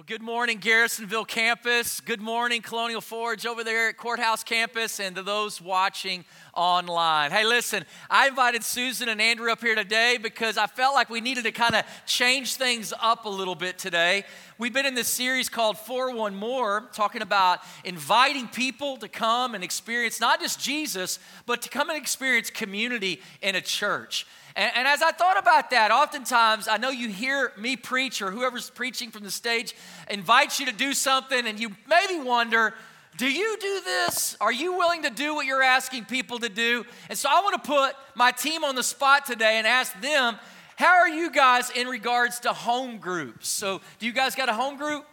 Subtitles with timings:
[0.00, 2.00] Well, good morning, Garrisonville campus.
[2.00, 7.30] Good morning, Colonial Forge over there at Courthouse campus, and to those watching online.
[7.30, 11.20] Hey, listen, I invited Susan and Andrew up here today because I felt like we
[11.20, 14.24] needed to kind of change things up a little bit today.
[14.56, 19.62] We've been in this series called 4 More, talking about inviting people to come and
[19.62, 24.26] experience not just Jesus, but to come and experience community in a church.
[24.56, 28.30] And, and, as I thought about that, oftentimes I know you hear me preach or
[28.30, 29.74] whoever's preaching from the stage
[30.08, 32.74] invites you to do something, and you maybe wonder,
[33.16, 34.36] do you do this?
[34.40, 36.84] Are you willing to do what you're asking people to do?
[37.08, 40.38] And so I want to put my team on the spot today and ask them,
[40.76, 43.48] how are you guys in regards to home groups?
[43.48, 45.04] So, do you guys got a home group?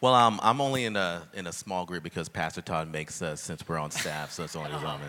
[0.00, 3.40] Well, um, I'm only in a in a small group because Pastor Todd makes us
[3.40, 5.00] since we're on staff, so it's only his own.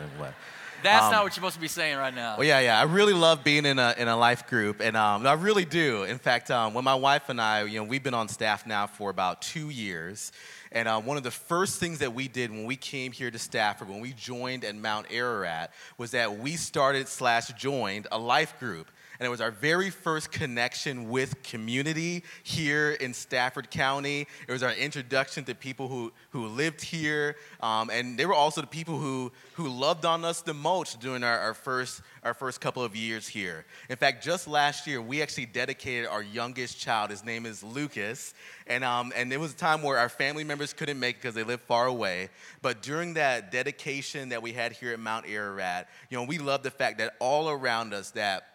[0.83, 2.37] That's um, not what you're supposed to be saying right now.
[2.37, 2.79] Well, yeah, yeah.
[2.79, 6.03] I really love being in a, in a life group, and um, I really do.
[6.03, 8.87] In fact, um, when my wife and I, you know, we've been on staff now
[8.87, 10.31] for about two years,
[10.71, 13.39] and uh, one of the first things that we did when we came here to
[13.39, 18.59] Stafford, when we joined at Mount Ararat, was that we started slash joined a life
[18.59, 18.89] group
[19.19, 24.25] and it was our very first connection with community here in Stafford County.
[24.47, 28.61] It was our introduction to people who, who lived here, um, and they were also
[28.61, 32.61] the people who, who loved on us the most during our, our, first, our first
[32.61, 33.65] couple of years here.
[33.89, 37.09] In fact, just last year, we actually dedicated our youngest child.
[37.09, 38.33] His name is Lucas,
[38.67, 41.35] and, um, and it was a time where our family members couldn't make it because
[41.35, 42.29] they lived far away.
[42.61, 46.63] But during that dedication that we had here at Mount Ararat, you know, we love
[46.63, 48.45] the fact that all around us that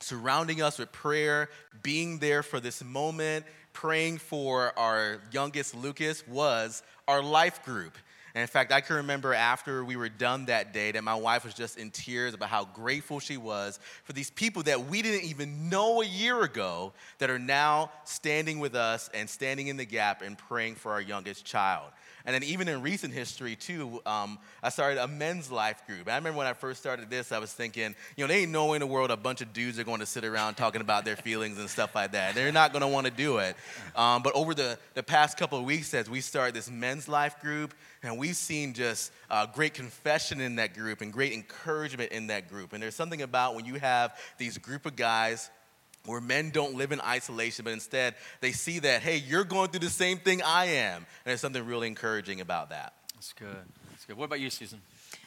[0.00, 1.48] surrounding us with prayer,
[1.82, 7.96] being there for this moment, praying for our youngest Lucas was our life group.
[8.34, 11.44] And in fact, I can remember after we were done that day that my wife
[11.44, 15.28] was just in tears about how grateful she was for these people that we didn't
[15.28, 19.84] even know a year ago that are now standing with us and standing in the
[19.84, 21.90] gap and praying for our youngest child.
[22.24, 26.02] And then even in recent history too, um, I started a men's life group.
[26.02, 28.52] And I remember when I first started this, I was thinking, you know, they ain't
[28.52, 30.80] no way in the world a bunch of dudes are going to sit around talking
[30.80, 32.34] about their feelings and stuff like that.
[32.34, 33.56] They're not going to want to do it.
[33.96, 37.40] Um, but over the, the past couple of weeks, as we started this men's life
[37.40, 42.28] group, and we've seen just uh, great confession in that group and great encouragement in
[42.28, 42.72] that group.
[42.72, 45.50] And there's something about when you have these group of guys
[46.06, 49.80] where men don't live in isolation, but instead they see that, hey, you're going through
[49.80, 50.96] the same thing I am.
[50.96, 52.94] And there's something really encouraging about that.
[53.14, 53.56] That's good.
[53.90, 54.16] That's good.
[54.16, 54.80] What about you, Susan?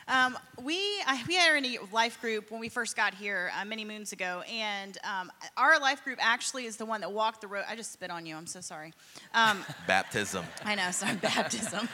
[0.08, 3.86] Um, we, I, we had a life group when we first got here uh, many
[3.86, 7.64] moons ago, and um, our life group actually is the one that walked the road.
[7.70, 8.36] I just spit on you.
[8.36, 8.94] I'm so sorry.
[9.34, 10.44] Um, baptism.
[10.66, 11.88] I know, sorry, baptism.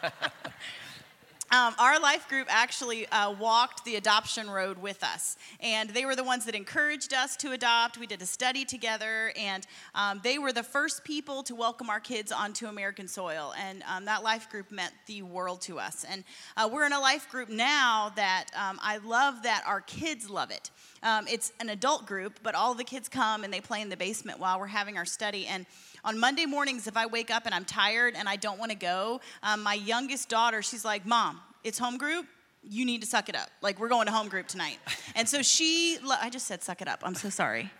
[1.53, 5.37] Um, our life group actually uh, walked the adoption road with us.
[5.59, 7.99] And they were the ones that encouraged us to adopt.
[7.99, 9.67] We did a study together, and
[9.97, 13.53] um, they were the first people to welcome our kids onto American soil.
[13.59, 16.05] And um, that life group meant the world to us.
[16.09, 16.23] And
[16.57, 20.53] uh, we're in a life group now that um, I love that our kids love
[20.53, 20.71] it.
[21.03, 23.97] Um, it's an adult group, but all the kids come and they play in the
[23.97, 25.47] basement while we're having our study.
[25.47, 25.67] And
[26.05, 28.77] on Monday mornings, if I wake up and I'm tired and I don't want to
[28.77, 32.27] go, um, my youngest daughter, she's like, Mom, it's home group.
[32.63, 33.49] You need to suck it up.
[33.63, 34.79] Like, we're going to home group tonight.
[35.15, 37.01] And so she, I just said suck it up.
[37.03, 37.71] I'm so sorry.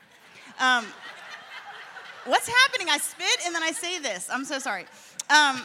[0.59, 0.87] Um,
[2.25, 2.89] what's happening?
[2.91, 4.29] I spit and then I say this.
[4.33, 4.87] I'm so sorry.
[5.29, 5.61] Um,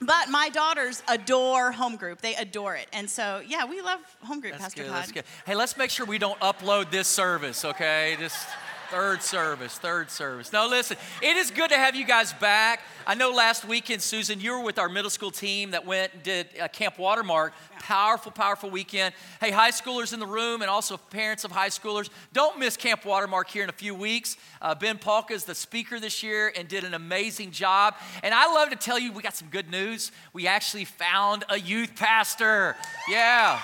[0.00, 2.20] but my daughters adore home group.
[2.20, 2.86] They adore it.
[2.92, 4.98] And so, yeah, we love home group, that's Pastor good, Todd.
[4.98, 5.24] That's good.
[5.46, 8.16] Hey, let's make sure we don't upload this service, okay?
[8.20, 8.46] Just.
[8.90, 10.52] Third service, third service.
[10.52, 12.80] No, listen, it is good to have you guys back.
[13.06, 16.22] I know last weekend, Susan, you were with our middle school team that went and
[16.22, 17.54] did uh, Camp Watermark.
[17.80, 19.14] Powerful, powerful weekend.
[19.40, 23.04] Hey, high schoolers in the room and also parents of high schoolers, don't miss Camp
[23.04, 24.36] Watermark here in a few weeks.
[24.62, 27.94] Uh, ben Polka is the speaker this year and did an amazing job.
[28.22, 30.12] And I love to tell you, we got some good news.
[30.32, 32.76] We actually found a youth pastor.
[33.08, 33.60] Yeah.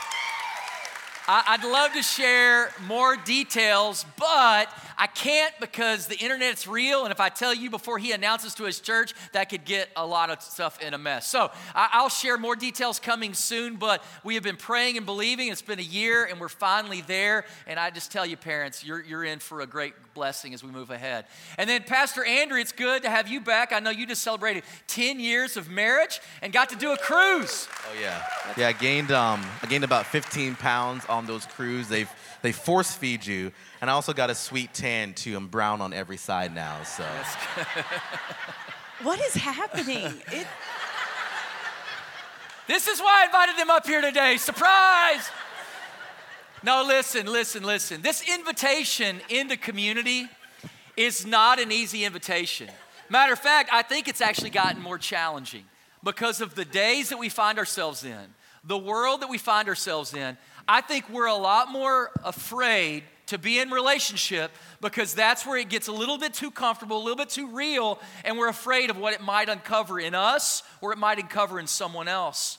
[1.32, 4.68] I'd love to share more details, but
[4.98, 7.04] I can't because the internet's real.
[7.04, 10.04] And if I tell you before he announces to his church, that could get a
[10.04, 11.28] lot of stuff in a mess.
[11.28, 15.48] So I'll share more details coming soon, but we have been praying and believing.
[15.48, 17.44] It's been a year and we're finally there.
[17.68, 20.70] And I just tell you, parents, you're, you're in for a great blessing as we
[20.70, 21.24] move ahead.
[21.58, 23.72] And then, Pastor Andrew, it's good to have you back.
[23.72, 27.68] I know you just celebrated 10 years of marriage and got to do a cruise.
[27.88, 28.22] Oh, yeah.
[28.56, 31.88] Yeah, I gained, um, I gained about 15 pounds on those cruises.
[31.88, 32.10] They've,
[32.42, 33.52] they force feed you.
[33.80, 35.36] And I also got a sweet tan too.
[35.36, 37.04] I'm brown on every side now, so.
[39.02, 40.12] what is happening?
[40.32, 40.46] It...
[42.66, 44.36] This is why I invited them up here today.
[44.36, 45.28] Surprise!
[46.62, 48.02] No, listen, listen, listen.
[48.02, 50.28] This invitation into community
[50.96, 52.68] is not an easy invitation
[53.10, 55.64] Matter of fact, I think it's actually gotten more challenging
[56.04, 60.14] because of the days that we find ourselves in, the world that we find ourselves
[60.14, 60.38] in.
[60.68, 65.68] I think we're a lot more afraid to be in relationship because that's where it
[65.68, 68.96] gets a little bit too comfortable, a little bit too real, and we're afraid of
[68.96, 72.58] what it might uncover in us or it might uncover in someone else.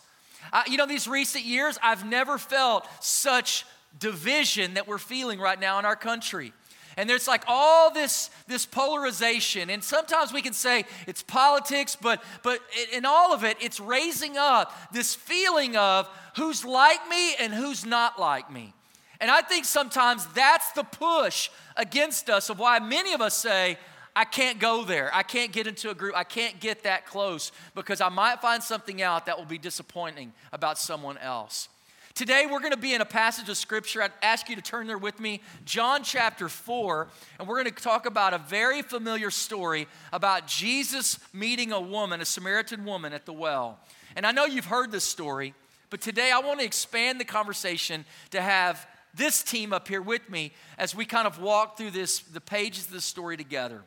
[0.51, 3.65] Uh, you know, these recent years, I've never felt such
[3.99, 6.53] division that we're feeling right now in our country.
[6.97, 9.69] And there's like all this, this polarization.
[9.69, 12.59] And sometimes we can say it's politics, but, but
[12.93, 17.85] in all of it, it's raising up this feeling of who's like me and who's
[17.85, 18.73] not like me.
[19.19, 23.77] And I think sometimes that's the push against us of why many of us say,
[24.15, 25.09] I can't go there.
[25.13, 26.17] I can't get into a group.
[26.17, 30.33] I can't get that close because I might find something out that will be disappointing
[30.51, 31.69] about someone else.
[32.13, 34.01] Today, we're going to be in a passage of scripture.
[34.01, 37.07] I'd ask you to turn there with me, John chapter 4,
[37.39, 42.19] and we're going to talk about a very familiar story about Jesus meeting a woman,
[42.19, 43.79] a Samaritan woman at the well.
[44.15, 45.53] And I know you've heard this story,
[45.89, 50.29] but today I want to expand the conversation to have this team up here with
[50.29, 53.83] me as we kind of walk through this the pages of the story together.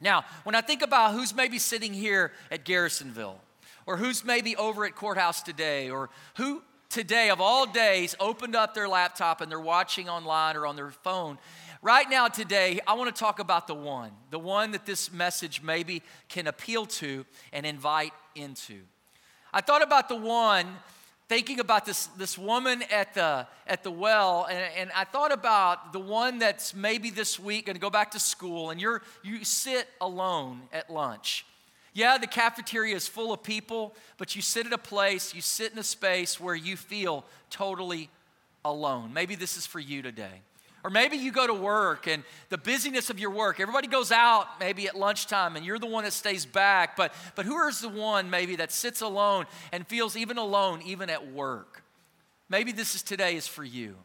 [0.00, 3.38] Now, when I think about who's maybe sitting here at Garrisonville,
[3.86, 6.62] or who's maybe over at courthouse today, or who
[6.96, 10.90] today, of all days, opened up their laptop and they're watching online or on their
[10.90, 11.36] phone.
[11.82, 15.62] Right now, today, I want to talk about the one, the one that this message
[15.62, 18.80] maybe can appeal to and invite into.
[19.52, 20.66] I thought about the one
[21.28, 25.92] thinking about this, this woman at the, at the well, and, and I thought about
[25.92, 29.44] the one that's maybe this week going to go back to school, and you're, you
[29.44, 31.44] sit alone at lunch.
[31.96, 35.72] Yeah, the cafeteria is full of people, but you sit at a place, you sit
[35.72, 38.10] in a space where you feel totally
[38.66, 39.14] alone.
[39.14, 40.42] Maybe this is for you today.
[40.84, 44.60] Or maybe you go to work and the busyness of your work, everybody goes out
[44.60, 47.88] maybe at lunchtime and you're the one that stays back, but, but who is the
[47.88, 51.82] one maybe that sits alone and feels even alone even at work?
[52.50, 53.96] Maybe this is today is for you.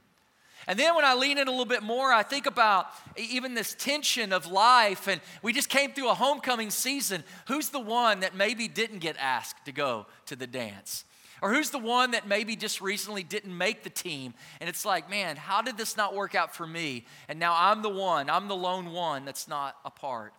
[0.68, 2.88] And then when I lean in a little bit more, I think about
[3.18, 5.08] even this tension of life.
[5.08, 7.24] And we just came through a homecoming season.
[7.48, 11.06] Who's the one that maybe didn't get asked to go to the dance?
[11.42, 14.36] Or who's the one that maybe just recently didn't make the team?
[14.60, 17.06] And it's like, man, how did this not work out for me?
[17.28, 20.34] And now I'm the one, I'm the lone one that's not a part.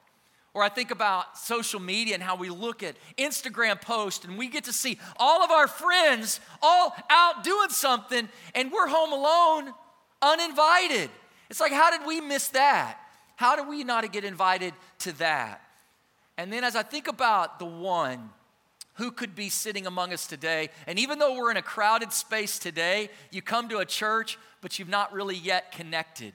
[0.55, 4.49] Or I think about social media and how we look at Instagram posts and we
[4.49, 9.75] get to see all of our friends all out doing something and we're home alone
[10.23, 11.11] uninvited.
[11.51, 12.99] It's like, how did we miss that?
[13.37, 15.61] How did we not get invited to that?
[16.39, 18.31] And then as I think about the one
[18.95, 22.59] who could be sitting among us today, and even though we're in a crowded space
[22.59, 26.33] today, you come to a church, but you've not really yet connected.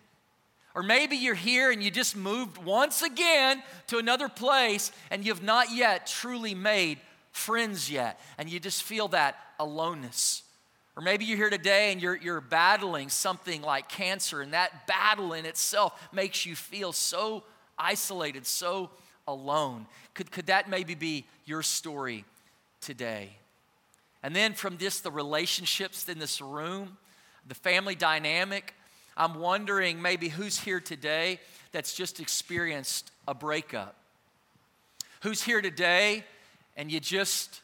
[0.75, 5.41] Or maybe you're here and you just moved once again to another place and you've
[5.41, 6.99] not yet truly made
[7.31, 10.43] friends yet, and you just feel that aloneness.
[10.97, 15.33] Or maybe you're here today and you're, you're battling something like cancer, and that battle
[15.33, 17.43] in itself makes you feel so
[17.77, 18.89] isolated, so
[19.27, 19.85] alone.
[20.15, 22.25] Could, could that maybe be your story
[22.81, 23.29] today?
[24.23, 26.97] And then from this, the relationships in this room,
[27.47, 28.73] the family dynamic,
[29.15, 31.39] I'm wondering maybe who's here today
[31.71, 33.95] that's just experienced a breakup.
[35.21, 36.23] Who's here today
[36.75, 37.61] and you just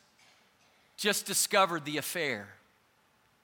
[0.97, 2.47] just discovered the affair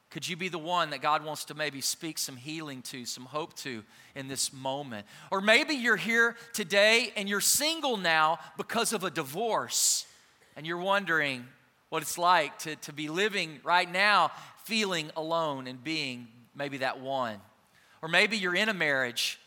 [0.10, 3.26] could you be the one that God wants to maybe speak some healing to, some
[3.26, 3.84] hope to
[4.16, 5.06] in this moment?
[5.30, 10.08] Or maybe you're here today and you're single now because of a divorce,
[10.56, 11.46] and you're wondering
[11.90, 14.32] what it's like to, to be living right now
[14.64, 17.38] feeling alone and being maybe that one.
[18.02, 19.40] Or maybe you're in a marriage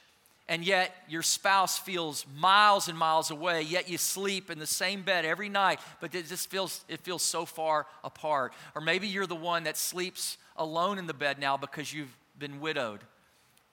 [0.48, 5.02] and yet your spouse feels miles and miles away yet you sleep in the same
[5.02, 9.26] bed every night but it just feels it feels so far apart or maybe you're
[9.26, 13.00] the one that sleeps alone in the bed now because you've been widowed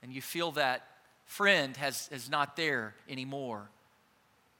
[0.01, 0.86] and you feel that
[1.25, 3.69] friend has, is not there anymore.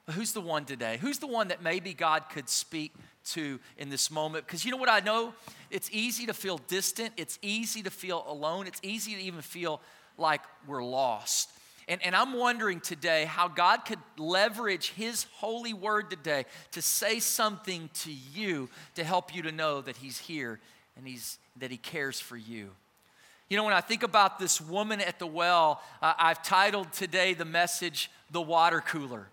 [0.05, 0.97] But who's the one today?
[0.99, 2.93] Who's the one that maybe God could speak
[3.31, 4.45] to in this moment?
[4.45, 5.33] Because you know what I know?
[5.69, 9.81] It's easy to feel distant, it's easy to feel alone, it's easy to even feel
[10.17, 11.51] like we're lost.
[11.88, 17.19] And, and I'm wondering today how God could leverage His holy word today to say
[17.19, 20.59] something to you to help you to know that He's here
[20.99, 22.70] and he's, that He cares for you.
[23.50, 27.34] You know, when I think about this woman at the well, uh, I've titled today
[27.34, 29.28] the message, The Water Cooler.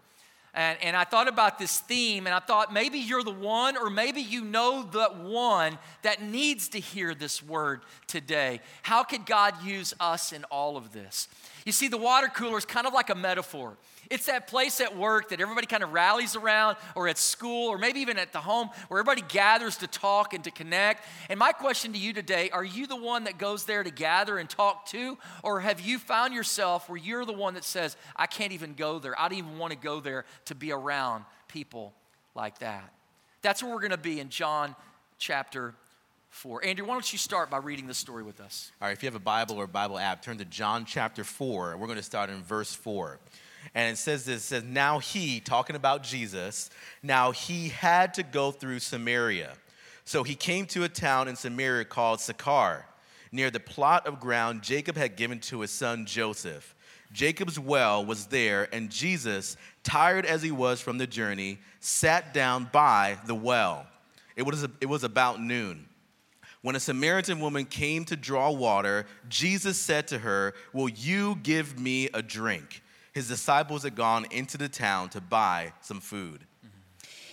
[0.54, 3.90] And, and I thought about this theme, and I thought maybe you're the one, or
[3.90, 8.61] maybe you know the one that needs to hear this word today.
[8.80, 11.28] How could God use us in all of this?
[11.66, 13.76] You see, the water cooler is kind of like a metaphor.
[14.10, 17.78] It's that place at work that everybody kind of rallies around, or at school, or
[17.78, 21.04] maybe even at the home, where everybody gathers to talk and to connect.
[21.28, 24.38] And my question to you today are you the one that goes there to gather
[24.38, 25.18] and talk to?
[25.42, 28.98] Or have you found yourself where you're the one that says, I can't even go
[28.98, 29.18] there?
[29.20, 31.92] I don't even want to go there to be around people
[32.34, 32.92] like that.
[33.42, 34.75] That's where we're going to be in John
[35.18, 35.75] chapter
[36.30, 36.64] 4.
[36.64, 38.70] Andrew, why don't you start by reading the story with us?
[38.80, 41.76] All right, if you have a Bible or Bible app, turn to John chapter 4.
[41.76, 43.18] We're going to start in verse 4.
[43.75, 46.70] And it says this it says, Now he, talking about Jesus,
[47.02, 49.52] now he had to go through Samaria.
[50.04, 52.87] So he came to a town in Samaria called Sychar,
[53.32, 56.75] near the plot of ground Jacob had given to his son Joseph.
[57.12, 62.68] Jacob's well was there, and Jesus, tired as he was from the journey, sat down
[62.73, 63.87] by the well.
[64.37, 65.88] It was, it was about noon.
[66.62, 71.78] When a Samaritan woman came to draw water, Jesus said to her, Will you give
[71.78, 72.82] me a drink?
[73.16, 76.44] His disciples had gone into the town to buy some food.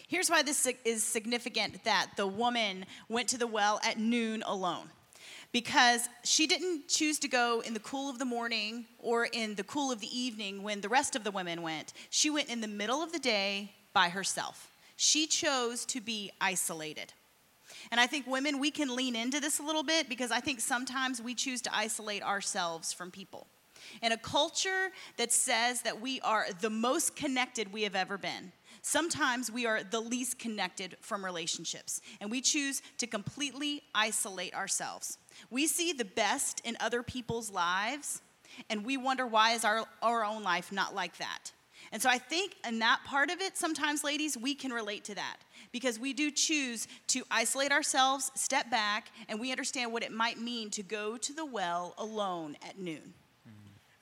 [0.08, 4.88] Here's why this is significant that the woman went to the well at noon alone.
[5.52, 9.64] Because she didn't choose to go in the cool of the morning or in the
[9.66, 11.92] cool of the evening when the rest of the women went.
[12.10, 14.72] She went in the middle of the day by herself.
[14.96, 17.12] She chose to be isolated.
[17.92, 20.62] And I think women, we can lean into this a little bit because I think
[20.62, 23.48] sometimes we choose to isolate ourselves from people.
[24.02, 28.52] In a culture that says that we are the most connected we have ever been,
[28.82, 35.18] sometimes we are the least connected from relationships, and we choose to completely isolate ourselves.
[35.50, 38.22] We see the best in other people's lives,
[38.70, 41.52] and we wonder why is our, our own life not like that?
[41.92, 45.16] And so I think in that part of it, sometimes, ladies, we can relate to
[45.16, 45.38] that
[45.72, 50.40] because we do choose to isolate ourselves, step back, and we understand what it might
[50.40, 53.14] mean to go to the well alone at noon.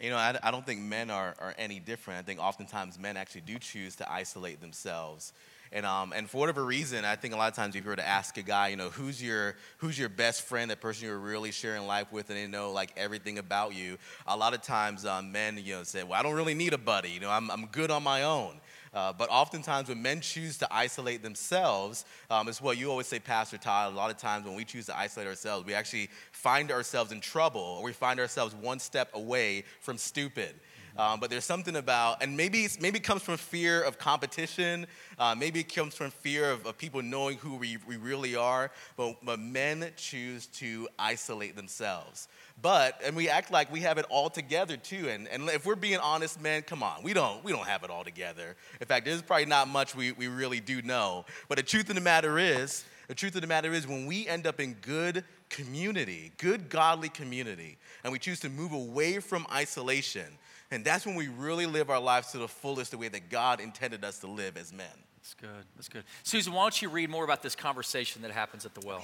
[0.02, 2.20] You know, I, I don't think men are, are any different.
[2.20, 5.32] I think oftentimes men actually do choose to isolate themselves.
[5.72, 7.96] And, um, and for whatever reason, I think a lot of times if you were
[7.96, 11.18] to ask a guy, you know, who's your, who's your best friend, that person you're
[11.18, 15.06] really sharing life with, and they know like everything about you, a lot of times
[15.06, 17.12] um, men, you know, say, well, I don't really need a buddy.
[17.12, 18.60] You know, I'm, I'm good on my own.
[18.94, 23.20] Uh, but oftentimes, when men choose to isolate themselves, um, it's what you always say,
[23.20, 23.94] Pastor Todd.
[23.94, 27.22] A lot of times, when we choose to isolate ourselves, we actually find ourselves in
[27.22, 30.56] trouble or we find ourselves one step away from stupid.
[30.98, 34.88] Um, but there's something about, and maybe maybe it comes from fear of competition.
[35.18, 38.72] Uh, maybe it comes from fear of, of people knowing who we, we really are.
[38.98, 42.28] But, but men choose to isolate themselves.
[42.62, 45.10] But, and we act like we have it all together too.
[45.10, 47.90] And, and if we're being honest, men, come on, we don't, we don't have it
[47.90, 48.56] all together.
[48.80, 51.26] In fact, there's probably not much we, we really do know.
[51.50, 54.28] But the truth of the matter is, the truth of the matter is, when we
[54.28, 59.46] end up in good community, good godly community, and we choose to move away from
[59.52, 60.26] isolation,
[60.70, 63.60] and that's when we really live our lives to the fullest, the way that God
[63.60, 64.88] intended us to live as men.
[65.18, 65.66] That's good.
[65.76, 66.04] That's good.
[66.24, 69.04] Susan, why don't you read more about this conversation that happens at the well?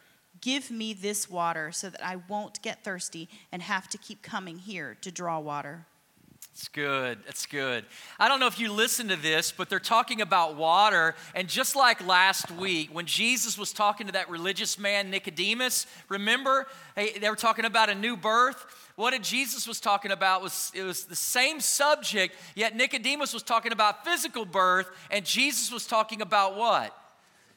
[0.41, 4.57] Give me this water so that I won't get thirsty and have to keep coming
[4.57, 5.85] here to draw water.
[6.53, 7.19] It's good.
[7.27, 7.85] It's good.
[8.19, 11.15] I don't know if you listen to this, but they're talking about water.
[11.33, 16.67] And just like last week, when Jesus was talking to that religious man, Nicodemus, remember?
[16.95, 18.65] Hey, they were talking about a new birth.
[18.95, 23.71] What Jesus was talking about was it was the same subject, yet Nicodemus was talking
[23.71, 26.95] about physical birth, and Jesus was talking about what?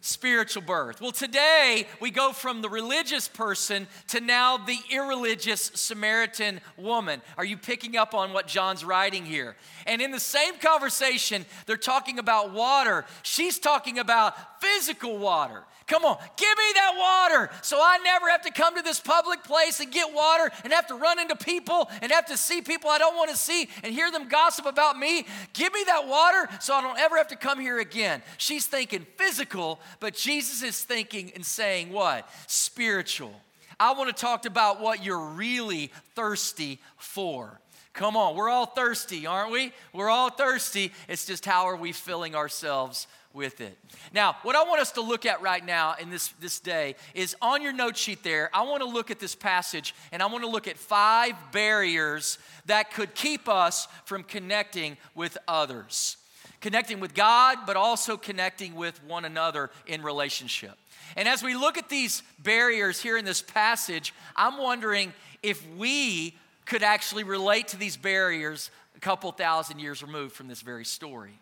[0.05, 1.01] Spiritual birth.
[1.01, 7.23] Well, today we go from the religious person to now the irreligious Samaritan woman.
[7.39, 9.57] Are you picking up on what John's writing here?
[9.87, 13.07] And in the same conversation, they're talking about water.
[13.23, 15.65] She's talking about physical water.
[15.87, 19.45] Come on, give me that water so I never have to come to this public
[19.45, 22.89] place and get water and have to run into people and have to see people
[22.89, 25.27] I don't want to see and hear them gossip about me.
[25.53, 28.23] Give me that water so I don't ever have to come here again.
[28.39, 32.29] She's thinking physical, but Jesus is thinking and saying what?
[32.47, 33.35] Spiritual.
[33.79, 37.61] I want to talk about what you're really thirsty for.
[37.93, 39.73] Come on, we're all thirsty, aren't we?
[39.93, 40.93] We're all thirsty.
[41.09, 43.77] It's just how are we filling ourselves with it.
[44.13, 47.37] Now, what I want us to look at right now in this, this day is
[47.43, 50.45] on your note sheet there, I want to look at this passage and I want
[50.45, 56.17] to look at five barriers that could keep us from connecting with others.
[56.61, 60.79] Connecting with God, but also connecting with one another in relationship.
[61.17, 65.13] And as we look at these barriers here in this passage, I'm wondering
[65.43, 70.63] if we could actually relate to these barriers a couple thousand years removed from this
[70.63, 71.39] very story.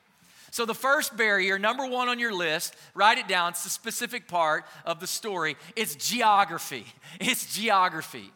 [0.52, 4.28] So, the first barrier, number one on your list, write it down, it's the specific
[4.28, 6.84] part of the story, it's geography.
[7.20, 8.30] It's geography.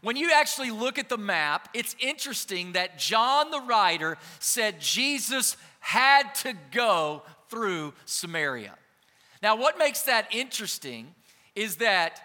[0.00, 5.58] When you actually look at the map, it's interesting that John the writer said Jesus
[5.80, 8.74] had to go through Samaria.
[9.42, 11.14] Now, what makes that interesting
[11.54, 12.22] is that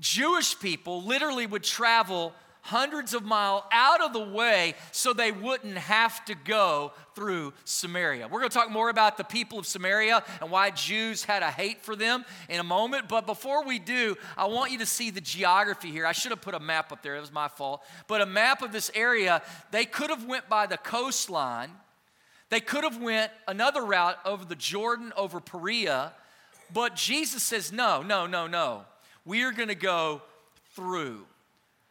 [0.00, 5.78] Jewish people literally would travel hundreds of miles out of the way so they wouldn't
[5.78, 8.28] have to go through Samaria.
[8.28, 11.50] We're going to talk more about the people of Samaria and why Jews had a
[11.50, 13.08] hate for them in a moment.
[13.08, 16.06] But before we do, I want you to see the geography here.
[16.06, 17.16] I should have put a map up there.
[17.16, 17.82] It was my fault.
[18.06, 21.70] But a map of this area, they could have went by the coastline.
[22.50, 26.12] They could have went another route over the Jordan, over Perea.
[26.72, 28.84] But Jesus says, no, no, no, no.
[29.24, 30.22] We are going to go
[30.74, 31.26] through.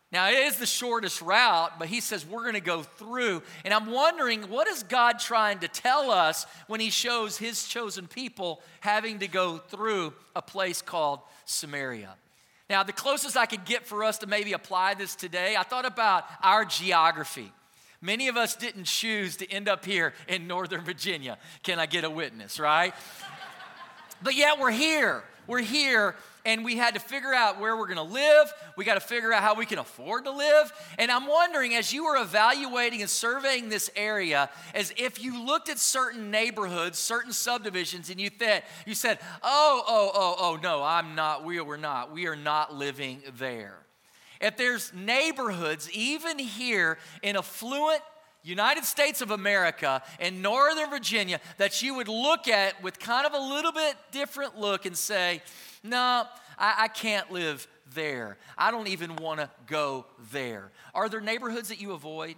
[0.10, 3.44] Now, it is the shortest route, but he says we're going to go through.
[3.66, 8.08] And I'm wondering, what is God trying to tell us when he shows his chosen
[8.08, 12.16] people having to go through a place called Samaria?
[12.70, 15.86] Now, the closest I could get for us to maybe apply this today, I thought
[15.86, 17.52] about our geography.
[18.00, 21.38] Many of us didn't choose to end up here in Northern Virginia.
[21.64, 22.94] Can I get a witness, right?
[24.22, 25.24] but yet we're here.
[25.48, 26.16] We're here
[26.48, 28.54] and we had to figure out where we're going to live.
[28.77, 30.72] We got to figure out how we can afford to live.
[30.98, 35.67] And I'm wondering, as you were evaluating and surveying this area, as if you looked
[35.67, 40.82] at certain neighborhoods, certain subdivisions, and you said, you said, oh, oh, oh, oh, no,
[40.84, 41.43] I'm not.
[41.43, 42.13] We are not.
[42.13, 43.80] We are not living there.
[44.39, 48.02] If there's neighborhoods, even here in affluent
[48.43, 53.34] United States of America and Northern Virginia, that you would look at with kind of
[53.34, 55.41] a little bit different look and say,
[55.84, 56.26] no,
[56.58, 58.38] I, I can't live there.
[58.58, 60.71] I don't even want to go there.
[60.93, 62.36] Are there neighborhoods that you avoid?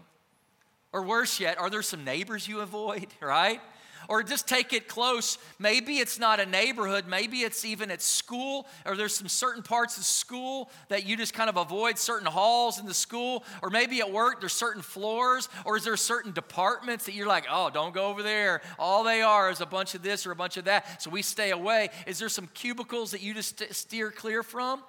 [0.91, 3.61] Or worse yet, are there some neighbors you avoid, right?
[4.09, 5.37] Or just take it close.
[5.59, 9.99] Maybe it's not a neighborhood, maybe it's even at school, or there's some certain parts
[9.99, 13.99] of school that you just kind of avoid certain halls in the school, or maybe
[13.99, 17.93] at work there's certain floors, or is there certain departments that you're like, oh, don't
[17.93, 18.63] go over there.
[18.79, 21.21] All they are is a bunch of this or a bunch of that, so we
[21.21, 21.89] stay away.
[22.07, 24.81] Is there some cubicles that you just steer clear from?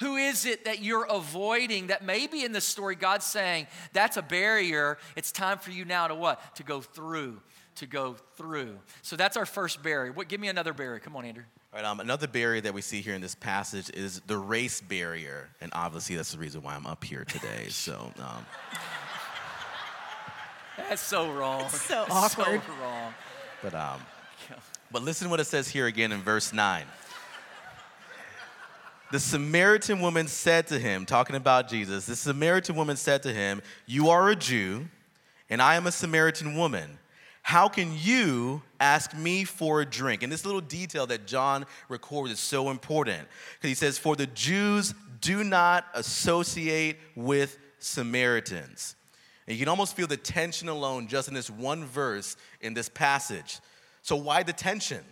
[0.00, 4.22] Who is it that you're avoiding that maybe in this story God's saying that's a
[4.22, 4.98] barrier?
[5.16, 6.56] It's time for you now to what?
[6.56, 7.40] To go through
[7.76, 8.78] to go through.
[9.02, 10.12] So that's our first barrier.
[10.12, 10.98] What, give me another barrier.
[10.98, 11.44] Come on, Andrew.
[11.72, 14.80] All right, um, another barrier that we see here in this passage is the race
[14.80, 15.48] barrier.
[15.60, 17.68] And obviously, that's the reason why I'm up here today.
[17.70, 18.12] So.
[18.18, 18.46] Um,
[20.88, 21.62] that's so wrong.
[21.62, 22.62] It's so that's awkward.
[22.66, 23.14] So wrong.
[23.62, 24.00] But, um,
[24.90, 26.84] but listen to what it says here again in verse 9.
[29.10, 33.60] The Samaritan woman said to him, talking about Jesus, the Samaritan woman said to him,
[33.86, 34.88] You are a Jew,
[35.48, 36.98] and I am a Samaritan woman.
[37.42, 40.22] How can you ask me for a drink?
[40.22, 44.26] And this little detail that John records is so important because he says, For the
[44.26, 48.94] Jews do not associate with Samaritans.
[49.46, 52.88] And you can almost feel the tension alone just in this one verse in this
[52.88, 53.58] passage.
[54.02, 55.04] So, why the tension?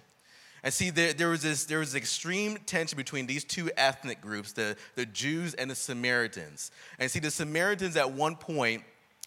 [0.63, 4.53] And see, there, there, was this, there was extreme tension between these two ethnic groups,
[4.53, 6.73] the, the Jews and the Samaritans.
[6.99, 8.83] And see, the Samaritans at one point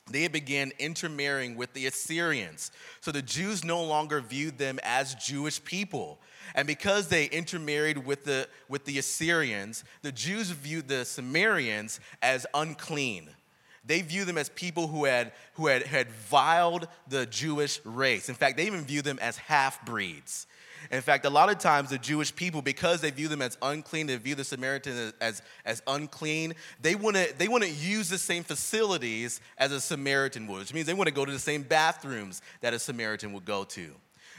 [0.10, 2.72] they began intermarrying with the Assyrians.
[3.02, 6.20] So the Jews no longer viewed them as Jewish people.
[6.56, 12.46] And because they intermarried with the, with the Assyrians, the Jews viewed the Samaritans as
[12.54, 13.30] unclean.
[13.86, 18.30] They viewed them as people who had, who had, had viled the Jewish race.
[18.30, 20.46] In fact, they even viewed them as half breeds.
[20.89, 24.08] In fact, a lot of times the Jewish people, because they view them as unclean,
[24.08, 28.44] they view the Samaritans as, as, as unclean, they wouldn't, they wouldn't use the same
[28.44, 32.74] facilities as a Samaritan would, which means they wouldn't go to the same bathrooms that
[32.74, 33.91] a Samaritan would go to.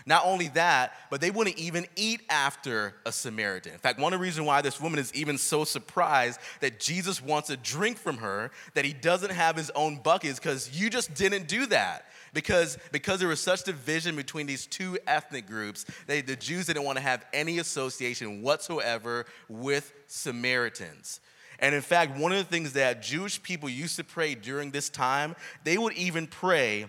[0.06, 3.72] Not only that, but they wouldn't even eat after a Samaritan.
[3.72, 7.22] In fact, one of the reasons why this woman is even so surprised that Jesus
[7.22, 10.90] wants a drink from her, that he doesn't have his own bucket, is because you
[10.90, 12.06] just didn't do that.
[12.32, 16.84] Because, because there was such division between these two ethnic groups, they, the Jews didn't
[16.84, 21.20] want to have any association whatsoever with Samaritans.
[21.58, 24.88] And in fact, one of the things that Jewish people used to pray during this
[24.88, 26.86] time, they would even pray,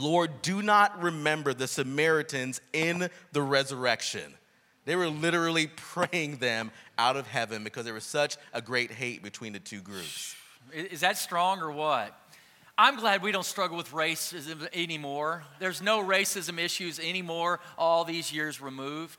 [0.00, 4.34] Lord, do not remember the Samaritans in the resurrection.
[4.84, 9.22] They were literally praying them out of heaven because there was such a great hate
[9.22, 10.36] between the two groups.
[10.72, 12.16] Is that strong or what?
[12.76, 15.44] I'm glad we don't struggle with racism anymore.
[15.60, 19.16] There's no racism issues anymore, all these years removed.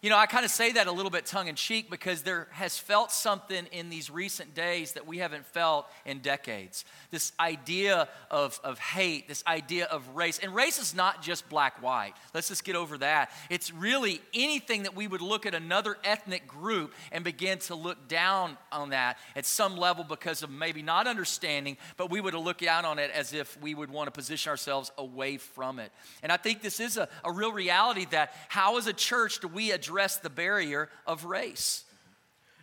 [0.00, 2.46] You know, I kind of say that a little bit tongue in cheek because there
[2.52, 6.84] has felt something in these recent days that we haven't felt in decades.
[7.10, 10.38] This idea of, of hate, this idea of race.
[10.38, 12.12] And race is not just black white.
[12.32, 13.32] Let's just get over that.
[13.50, 18.06] It's really anything that we would look at another ethnic group and begin to look
[18.06, 22.58] down on that at some level because of maybe not understanding, but we would look
[22.58, 25.90] down on it as if we would want to position ourselves away from it.
[26.22, 29.48] And I think this is a, a real reality that how, as a church, do
[29.48, 31.84] we address address the barrier of race.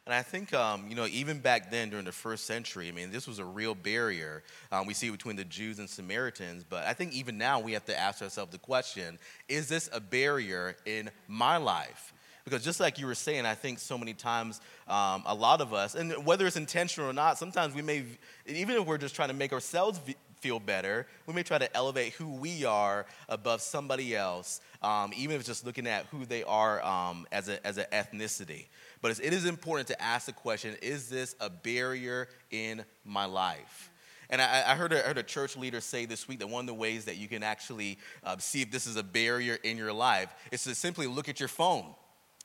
[0.06, 3.10] And I think, um, you know, even back then during the first century, I mean,
[3.10, 6.64] this was a real barrier um, we see between the Jews and Samaritans.
[6.64, 9.18] But I think even now we have to ask ourselves the question
[9.50, 12.14] is this a barrier in my life?
[12.44, 15.74] Because just like you were saying, I think so many times, um, a lot of
[15.74, 18.06] us, and whether it's intentional or not, sometimes we may,
[18.46, 20.00] even if we're just trying to make ourselves
[20.46, 21.08] feel better.
[21.26, 25.66] We may try to elevate who we are above somebody else, um, even if just
[25.66, 28.68] looking at who they are um, as, a, as an ethnicity.
[29.02, 33.90] But it is important to ask the question is this a barrier in my life?
[34.30, 36.62] And I, I, heard a, I, heard a, church leader say this week that one
[36.62, 39.78] of the ways that you can actually uh, see if this is a barrier in
[39.78, 41.86] your life is to simply look at your phone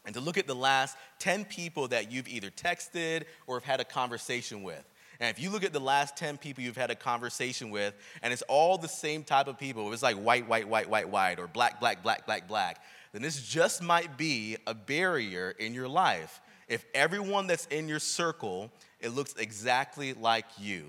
[0.07, 3.81] and to look at the last 10 people that you've either texted or have had
[3.81, 4.90] a conversation with.
[5.21, 8.33] And if you look at the last 10 people you've had a conversation with, and
[8.33, 11.47] it's all the same type of people, it's like white, white, white, white, white, or
[11.47, 16.41] black, black, black, black, black, then this just might be a barrier in your life.
[16.69, 20.89] If everyone that's in your circle, it looks exactly like you.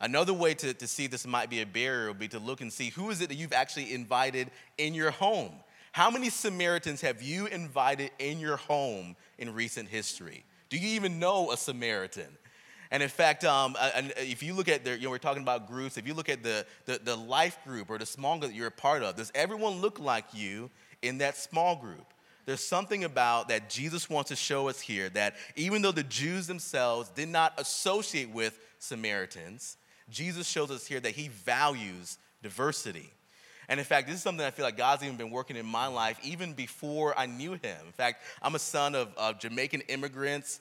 [0.00, 2.72] Another way to, to see this might be a barrier would be to look and
[2.72, 5.52] see who is it that you've actually invited in your home.
[5.92, 10.44] How many Samaritans have you invited in your home in recent history?
[10.68, 12.28] Do you even know a Samaritan?
[12.90, 13.76] And in fact, um,
[14.16, 16.42] if you look at the, you know, we're talking about groups, if you look at
[16.42, 19.30] the, the, the life group or the small group that you're a part of, does
[19.34, 20.70] everyone look like you
[21.02, 22.14] in that small group?
[22.46, 26.46] There's something about that Jesus wants to show us here that even though the Jews
[26.46, 29.76] themselves did not associate with Samaritans,
[30.08, 33.12] Jesus shows us here that he values diversity.
[33.68, 35.88] And in fact, this is something I feel like God's even been working in my
[35.88, 37.76] life even before I knew him.
[37.84, 40.60] In fact, I'm a son of, of Jamaican immigrants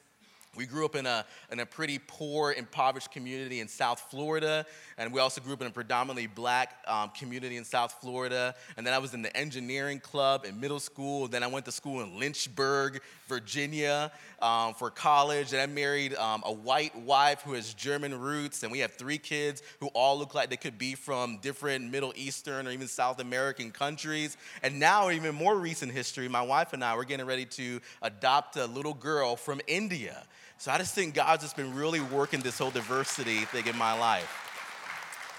[0.58, 4.66] we grew up in a, in a pretty poor, impoverished community in South Florida,
[4.98, 8.56] and we also grew up in a predominantly black um, community in South Florida.
[8.76, 11.28] And then I was in the engineering club in middle school.
[11.28, 15.54] Then I went to school in Lynchburg, Virginia um, for college.
[15.54, 19.20] And I married um, a white wife who has German roots, and we have three
[19.20, 23.20] kids who all look like they could be from different Middle Eastern or even South
[23.20, 24.36] American countries.
[24.64, 28.56] And now, even more recent history, my wife and I, we're getting ready to adopt
[28.56, 30.26] a little girl from India.
[30.60, 33.94] So I just think God's just been really working this whole diversity thing in my
[33.94, 34.44] life.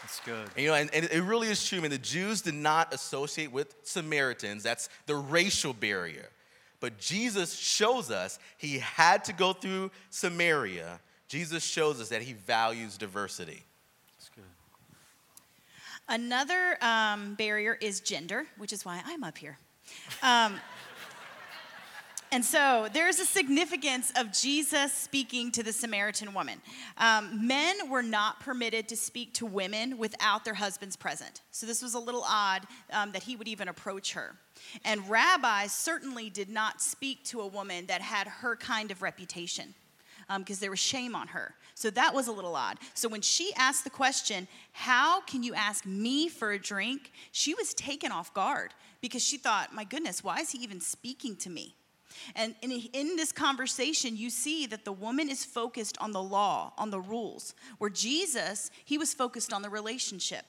[0.03, 0.49] That's good.
[0.55, 1.79] And, you know, and, and, it really is true.
[1.79, 4.63] I mean, the Jews did not associate with Samaritans.
[4.63, 6.29] That's the racial barrier.
[6.81, 11.01] But Jesus shows us he had to go through Samaria.
[11.27, 13.65] Jesus shows us that he values diversity.
[14.17, 14.45] That's good.
[16.09, 19.59] Another um, barrier is gender, which is why I'm up here.
[20.23, 20.61] Um,
[22.31, 26.61] and so there's a significance of Jesus speaking to the Samaritan woman.
[26.99, 31.41] Um, men were not permitted to speak to women without their husbands present.
[31.53, 34.37] So this was a little odd um, that he would even approach her.
[34.85, 39.75] And rabbis certainly did not speak to a woman that had her kind of reputation
[40.37, 41.55] because um, there was shame on her.
[41.75, 42.79] So that was a little odd.
[42.95, 47.13] So when she asked the question, How can you ask me for a drink?
[47.33, 51.37] she was taken off guard because she thought, My goodness, why is he even speaking
[51.37, 51.75] to me?
[52.35, 56.73] And in, in, this conversation, you see that the woman is focused on the law,
[56.79, 60.45] on the rules, where Jesus, he was focused on the relationship.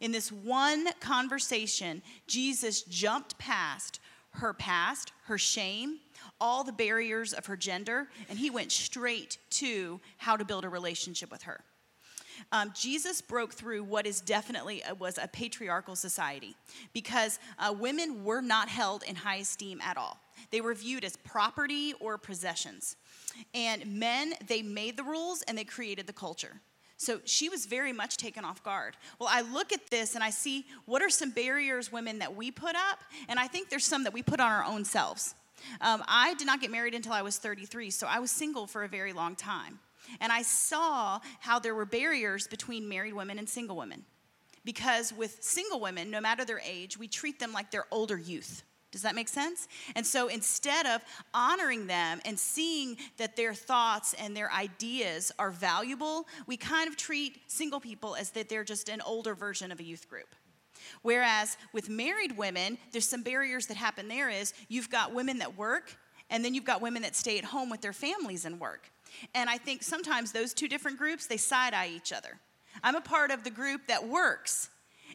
[0.00, 4.00] In this one conversation, Jesus jumped past
[4.34, 5.98] her past, her shame,
[6.40, 10.68] all the barriers of her gender, and he went straight to how to build a
[10.68, 11.60] relationship with her.
[12.52, 16.54] um, Jesus broke through what is definitely a, was a patriarchal society
[16.92, 20.18] because uh, women were not held in high esteem at all.
[20.50, 22.96] They were viewed as property or possessions.
[23.54, 26.60] And men, they made the rules and they created the culture.
[26.96, 28.94] So she was very much taken off guard.
[29.18, 32.50] Well, I look at this and I see what are some barriers, women, that we
[32.50, 35.34] put up, and I think there's some that we put on our own selves.
[35.80, 38.84] Um, I did not get married until I was 33, so I was single for
[38.84, 39.78] a very long time.
[40.20, 44.04] And I saw how there were barriers between married women and single women.
[44.64, 48.62] Because with single women, no matter their age, we treat them like they're older youth.
[48.90, 49.68] Does that make sense?
[49.94, 55.50] And so instead of honoring them and seeing that their thoughts and their ideas are
[55.50, 59.78] valuable, we kind of treat single people as that they're just an older version of
[59.78, 60.34] a youth group.
[61.02, 65.56] Whereas with married women, there's some barriers that happen there is you've got women that
[65.56, 65.96] work
[66.30, 68.90] and then you've got women that stay at home with their families and work.
[69.34, 72.38] And I think sometimes those two different groups, they side eye each other.
[72.82, 74.70] I'm a part of the group that works.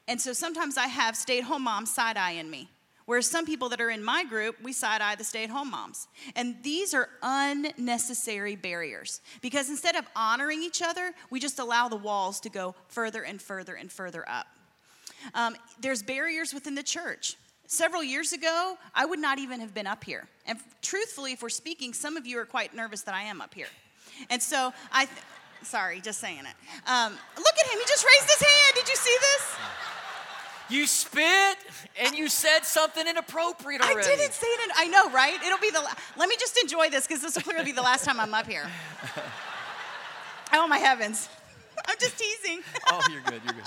[0.08, 2.70] And so sometimes I have stay at home moms side eyeing me.
[3.06, 5.70] Whereas some people that are in my group, we side eye the stay at home
[5.70, 6.08] moms.
[6.36, 11.96] And these are unnecessary barriers because instead of honoring each other, we just allow the
[11.96, 14.48] walls to go further and further and further up.
[15.34, 17.36] Um, there's barriers within the church.
[17.68, 20.28] Several years ago, I would not even have been up here.
[20.48, 23.54] And truthfully, if we're speaking, some of you are quite nervous that I am up
[23.54, 23.68] here.
[24.30, 25.18] And so I, th-
[25.64, 26.90] sorry, just saying it.
[26.90, 28.76] Um, look at him, he just raised his hand.
[28.76, 29.56] Did you see this?
[30.70, 31.58] You spit
[32.02, 34.00] and you said something inappropriate already.
[34.00, 34.60] I didn't say it.
[34.66, 35.38] In, I know, right?
[35.46, 35.82] It'll be the.
[35.82, 38.34] La- Let me just enjoy this because this will clearly be the last time I'm
[38.34, 38.66] up here.
[40.54, 41.30] oh my heavens!
[41.88, 42.62] I'm just teasing.
[42.88, 43.42] oh, you're good.
[43.44, 43.64] You're good.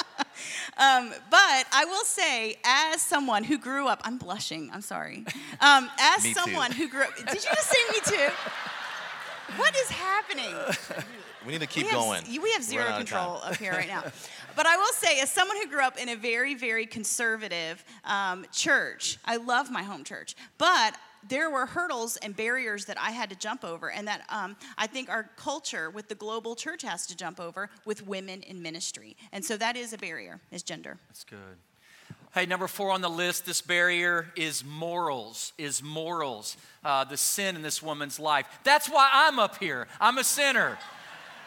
[0.77, 4.71] Um, but I will say, as someone who grew up, I'm blushing.
[4.73, 5.25] I'm sorry.
[5.61, 6.41] Um, as Me too.
[6.41, 8.33] someone who grew up, did you just say me too?
[9.57, 10.55] What is happening?
[11.47, 12.23] We need to keep we have, going.
[12.29, 13.25] We have We're zero running out of time.
[13.25, 14.05] control up here right now.
[14.59, 18.45] But I will say, as someone who grew up in a very, very conservative um,
[18.51, 20.35] church, I love my home church.
[20.59, 20.97] But
[21.29, 24.89] there were hurdles and barriers that I had to jump over, and that um, I
[24.89, 29.17] think our culture with the global church has to jump over with women in ministry.
[29.31, 30.99] And so that is a barrier, is gender.
[31.07, 31.39] That's good.
[32.35, 37.55] Hey, number four on the list, this barrier is morals, is morals, uh, the sin
[37.55, 38.47] in this woman's life.
[38.65, 39.87] That's why I'm up here.
[40.01, 40.79] I'm a sinner.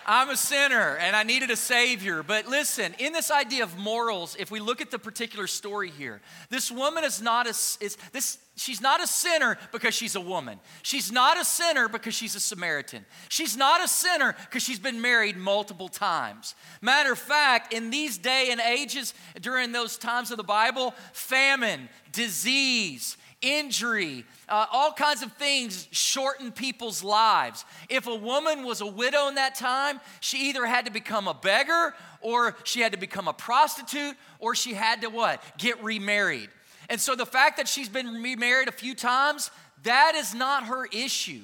[0.05, 2.23] I'm a sinner and I needed a savior.
[2.23, 6.21] But listen, in this idea of morals, if we look at the particular story here,
[6.49, 10.59] this woman is not a is this she's not a sinner because she's a woman.
[10.83, 13.05] She's not a sinner because she's a Samaritan.
[13.29, 16.55] She's not a sinner because she's been married multiple times.
[16.81, 21.89] Matter of fact, in these day and ages during those times of the Bible, famine,
[22.11, 27.65] disease, injury, uh, all kinds of things shorten people's lives.
[27.89, 31.34] If a woman was a widow in that time, she either had to become a
[31.34, 35.43] beggar or she had to become a prostitute or she had to what?
[35.58, 36.49] Get remarried.
[36.89, 39.49] And so the fact that she's been remarried a few times,
[39.84, 41.43] that is not her issue.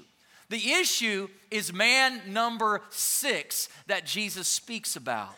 [0.50, 5.36] The issue is man number six that Jesus speaks about.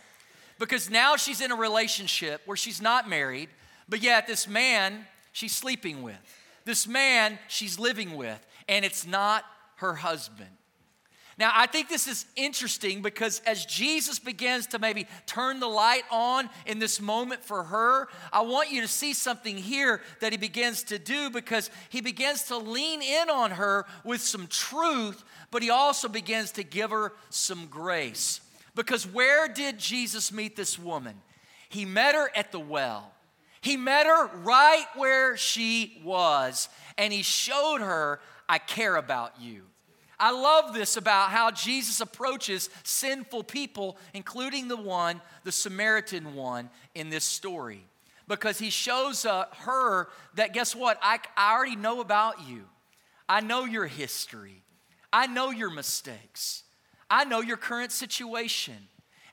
[0.60, 3.50] Because now she's in a relationship where she's not married,
[3.88, 6.18] but yet this man she's sleeping with
[6.70, 9.44] this man she's living with, and it's not
[9.78, 10.50] her husband.
[11.40, 16.04] Now, I think this is interesting because as Jesus begins to maybe turn the light
[16.12, 20.38] on in this moment for her, I want you to see something here that he
[20.38, 25.64] begins to do because he begins to lean in on her with some truth, but
[25.64, 28.42] he also begins to give her some grace.
[28.76, 31.16] Because where did Jesus meet this woman?
[31.70, 33.14] He met her at the well.
[33.62, 39.64] He met her right where she was, and he showed her, I care about you.
[40.20, 46.70] I love this about how Jesus approaches sinful people, including the one, the Samaritan one,
[46.94, 47.86] in this story.
[48.28, 51.00] Because he shows uh, her that, guess what?
[51.02, 52.66] I, I already know about you.
[53.28, 54.62] I know your history.
[55.12, 56.64] I know your mistakes.
[57.10, 58.76] I know your current situation.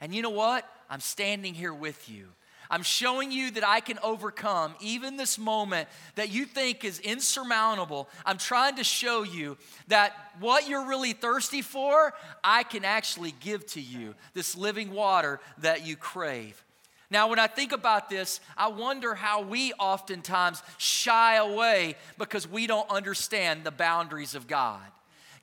[0.01, 0.69] And you know what?
[0.89, 2.29] I'm standing here with you.
[2.71, 8.09] I'm showing you that I can overcome even this moment that you think is insurmountable.
[8.25, 9.57] I'm trying to show you
[9.89, 15.41] that what you're really thirsty for, I can actually give to you this living water
[15.59, 16.63] that you crave.
[17.09, 22.67] Now, when I think about this, I wonder how we oftentimes shy away because we
[22.67, 24.83] don't understand the boundaries of God.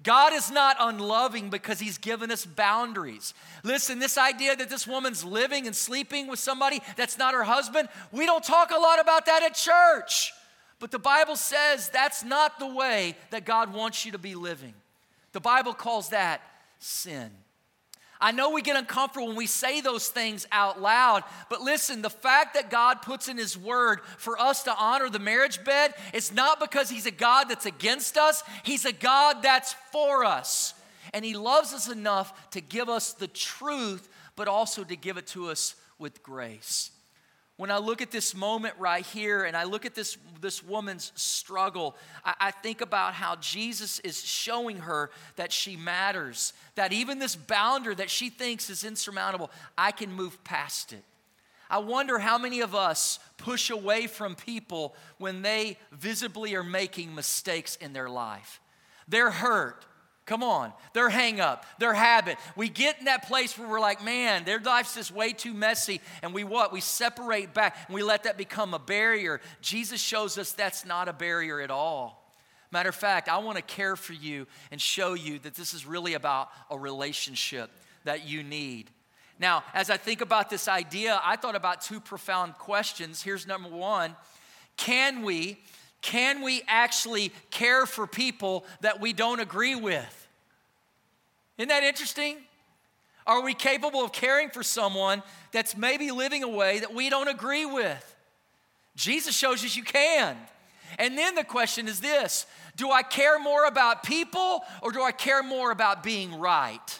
[0.03, 3.33] God is not unloving because he's given us boundaries.
[3.63, 7.87] Listen, this idea that this woman's living and sleeping with somebody that's not her husband,
[8.11, 10.33] we don't talk a lot about that at church.
[10.79, 14.73] But the Bible says that's not the way that God wants you to be living.
[15.31, 16.41] The Bible calls that
[16.79, 17.31] sin.
[18.23, 22.09] I know we get uncomfortable when we say those things out loud, but listen, the
[22.09, 26.31] fact that God puts in His Word for us to honor the marriage bed, it's
[26.31, 30.73] not because He's a God that's against us, He's a God that's for us.
[31.13, 34.07] And He loves us enough to give us the truth,
[34.37, 36.91] but also to give it to us with grace.
[37.63, 41.13] When I look at this moment right here and I look at this, this woman's
[41.15, 41.95] struggle,
[42.25, 47.37] I, I, think about how Jesus is showing her that she matters, that even this
[47.37, 51.05] boundary that she thinks is insurmountable, I can move past it.
[51.69, 57.15] I wonder how many of us push away from people when they visibly are making
[57.15, 58.59] mistakes in their life.
[59.07, 59.85] They're hurt,
[60.25, 62.37] Come on, their hang up, their habit.
[62.55, 65.99] We get in that place where we're like, man, their life's just way too messy.
[66.21, 66.71] And we what?
[66.71, 69.41] We separate back and we let that become a barrier.
[69.61, 72.23] Jesus shows us that's not a barrier at all.
[72.71, 75.85] Matter of fact, I want to care for you and show you that this is
[75.85, 77.69] really about a relationship
[78.05, 78.89] that you need.
[79.39, 83.21] Now, as I think about this idea, I thought about two profound questions.
[83.21, 84.15] Here's number one
[84.77, 85.59] Can we
[86.03, 90.27] can we actually care for people that we don't agree with?
[91.57, 92.37] Isn't that interesting?
[93.25, 97.29] Are we capable of caring for someone that's maybe living a way that we don't
[97.29, 98.15] agree with?
[98.95, 100.37] Jesus shows us you can.
[100.99, 105.13] And then the question is this Do I care more about people or do I
[105.13, 106.99] care more about being right?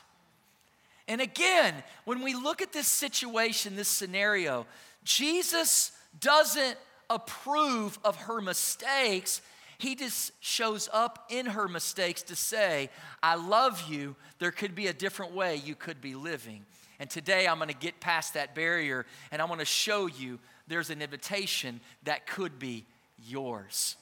[1.10, 4.66] And again, when we look at this situation, this scenario,
[5.04, 6.78] Jesus doesn't
[7.10, 9.42] approve of her mistakes.
[9.78, 12.90] He just shows up in her mistakes to say,
[13.22, 14.16] I love you.
[14.40, 16.66] There could be a different way you could be living.
[17.00, 20.40] And today I'm going to get past that barrier and I want to show you
[20.68, 22.86] there's an invitation that could be
[23.26, 23.98] yours.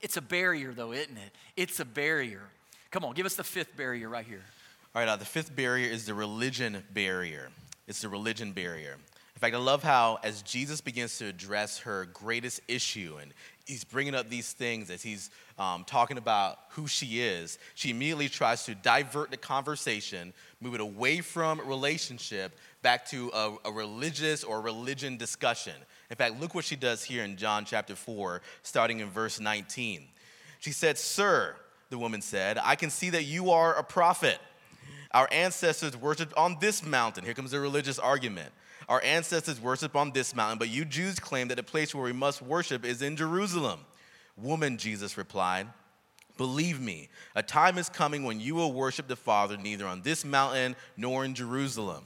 [0.00, 1.32] It's a barrier, though, isn't it?
[1.56, 2.42] It's a barrier.
[2.90, 4.42] Come on, give us the fifth barrier right here.
[4.94, 7.50] All right, uh, the fifth barrier is the religion barrier.
[7.86, 8.96] It's the religion barrier.
[9.36, 13.34] In fact, I love how as Jesus begins to address her greatest issue and
[13.66, 18.30] he's bringing up these things as he's um, talking about who she is, she immediately
[18.30, 24.42] tries to divert the conversation, move it away from relationship back to a, a religious
[24.42, 25.74] or religion discussion.
[26.08, 30.06] In fact, look what she does here in John chapter 4, starting in verse 19.
[30.60, 31.56] She said, Sir,
[31.90, 34.38] the woman said, I can see that you are a prophet.
[35.10, 37.22] Our ancestors worshiped on this mountain.
[37.22, 38.50] Here comes the religious argument.
[38.88, 42.12] Our ancestors worship on this mountain, but you Jews claim that the place where we
[42.12, 43.80] must worship is in Jerusalem.
[44.36, 45.66] Woman, Jesus replied,
[46.36, 50.24] Believe me, a time is coming when you will worship the Father neither on this
[50.24, 52.04] mountain nor in Jerusalem.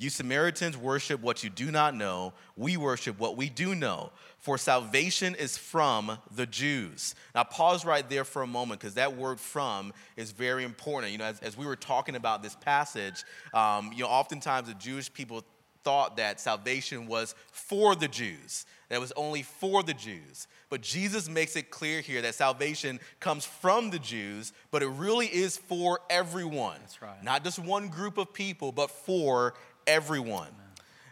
[0.00, 2.32] You Samaritans worship what you do not know.
[2.56, 4.12] We worship what we do know.
[4.38, 7.14] For salvation is from the Jews.
[7.34, 11.12] Now, pause right there for a moment because that word from is very important.
[11.12, 14.74] You know, as, as we were talking about this passage, um, you know, oftentimes the
[14.74, 15.44] Jewish people
[15.84, 20.46] thought that salvation was for the Jews, that it was only for the Jews.
[20.68, 25.26] But Jesus makes it clear here that salvation comes from the Jews, but it really
[25.26, 26.78] is for everyone.
[26.80, 27.22] That's right.
[27.22, 29.54] Not just one group of people, but for
[29.86, 30.48] everyone.
[30.48, 30.70] Amen.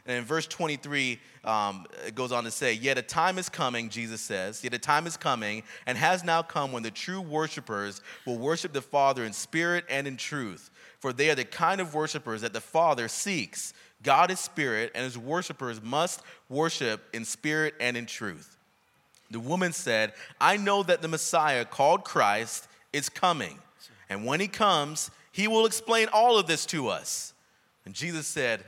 [0.08, 3.90] And in verse 23, um, it goes on to say, Yet a time is coming,
[3.90, 8.00] Jesus says, yet a time is coming and has now come when the true worshipers
[8.26, 10.70] will worship the Father in spirit and in truth.
[11.00, 13.74] For they are the kind of worshipers that the Father seeks.
[14.02, 18.56] God is spirit, and his worshipers must worship in spirit and in truth.
[19.30, 23.58] The woman said, I know that the Messiah, called Christ, is coming.
[24.08, 27.34] And when he comes, he will explain all of this to us.
[27.84, 28.64] And Jesus said,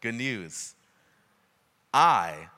[0.00, 0.74] Good news.
[1.92, 2.48] I,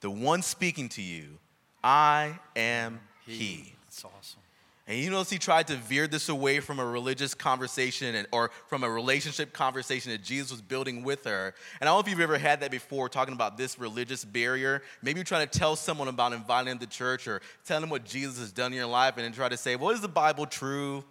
[0.00, 1.38] the one speaking to you,
[1.82, 3.74] I am he.
[3.84, 4.43] That's awesome.
[4.86, 8.50] And you notice he tried to veer this away from a religious conversation and, or
[8.66, 11.54] from a relationship conversation that Jesus was building with her.
[11.80, 14.82] And I don't know if you've ever had that before, talking about this religious barrier.
[15.00, 18.04] Maybe you're trying to tell someone about inviting them to church or telling them what
[18.04, 20.44] Jesus has done in your life and then try to say, well, is the Bible
[20.44, 21.02] true?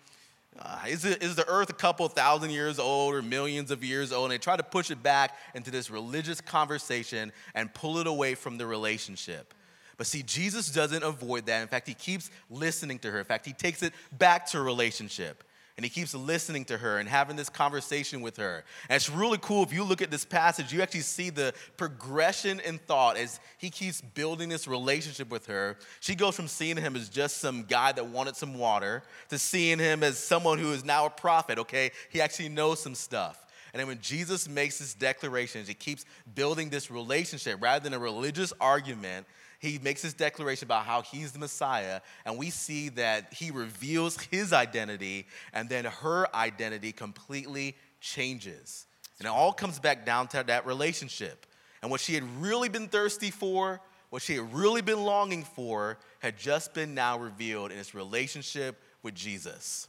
[0.59, 4.11] Uh, is, it, is the earth a couple thousand years old or millions of years
[4.11, 4.25] old?
[4.25, 8.35] And they try to push it back into this religious conversation and pull it away
[8.35, 9.55] from the relationship.
[10.03, 11.61] But see, Jesus doesn't avoid that.
[11.61, 13.19] In fact, he keeps listening to her.
[13.19, 15.45] In fact, he takes it back to a relationship.
[15.77, 18.65] And he keeps listening to her and having this conversation with her.
[18.89, 22.59] And it's really cool if you look at this passage, you actually see the progression
[22.59, 25.77] in thought as he keeps building this relationship with her.
[26.01, 29.79] She goes from seeing him as just some guy that wanted some water to seeing
[29.79, 31.91] him as someone who is now a prophet, okay?
[32.09, 33.39] He actually knows some stuff.
[33.71, 36.03] And then when Jesus makes this declaration, he keeps
[36.35, 39.27] building this relationship rather than a religious argument
[39.63, 44.21] he makes this declaration about how he's the Messiah, and we see that he reveals
[44.23, 48.85] his identity, and then her identity completely changes.
[49.19, 51.45] And it all comes back down to that relationship.
[51.81, 55.97] And what she had really been thirsty for, what she had really been longing for,
[56.19, 59.87] had just been now revealed in its relationship with Jesus.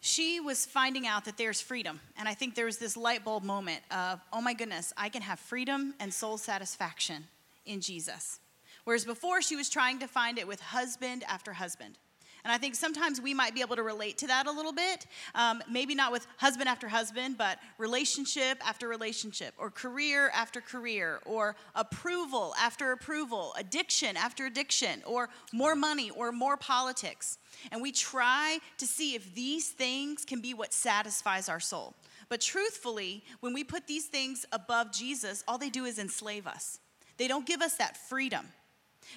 [0.00, 1.98] She was finding out that there's freedom.
[2.16, 5.22] And I think there was this light bulb moment of, oh my goodness, I can
[5.22, 7.26] have freedom and soul satisfaction
[7.66, 8.40] in Jesus.
[8.84, 11.98] Whereas before, she was trying to find it with husband after husband.
[12.46, 15.06] And I think sometimes we might be able to relate to that a little bit.
[15.34, 21.18] Um, maybe not with husband after husband, but relationship after relationship, or career after career,
[21.26, 27.38] or approval after approval, addiction after addiction, or more money or more politics.
[27.72, 31.94] And we try to see if these things can be what satisfies our soul.
[32.28, 36.78] But truthfully, when we put these things above Jesus, all they do is enslave us.
[37.16, 38.46] They don't give us that freedom.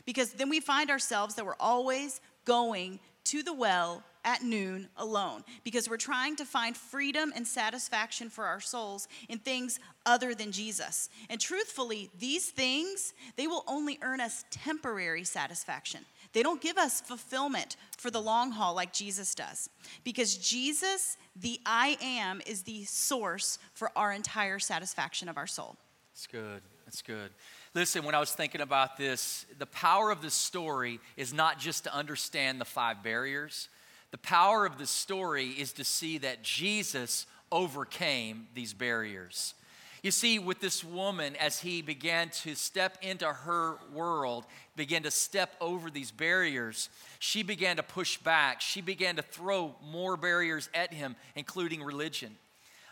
[0.05, 5.43] Because then we find ourselves that we're always going to the well at noon alone
[5.63, 10.51] because we're trying to find freedom and satisfaction for our souls in things other than
[10.51, 11.09] Jesus.
[11.29, 16.05] And truthfully, these things, they will only earn us temporary satisfaction.
[16.33, 19.69] They don't give us fulfillment for the long haul like Jesus does.
[20.03, 25.75] Because Jesus, the I am, is the source for our entire satisfaction of our soul.
[26.13, 26.61] That's good.
[26.85, 27.31] That's good.
[27.75, 31.83] Listen, when I was thinking about this, the power of the story is not just
[31.83, 33.69] to understand the five barriers.
[34.11, 39.53] The power of the story is to see that Jesus overcame these barriers.
[40.01, 44.45] You see, with this woman, as he began to step into her world,
[44.75, 46.89] began to step over these barriers,
[47.19, 48.61] she began to push back.
[48.61, 52.37] She began to throw more barriers at him, including religion.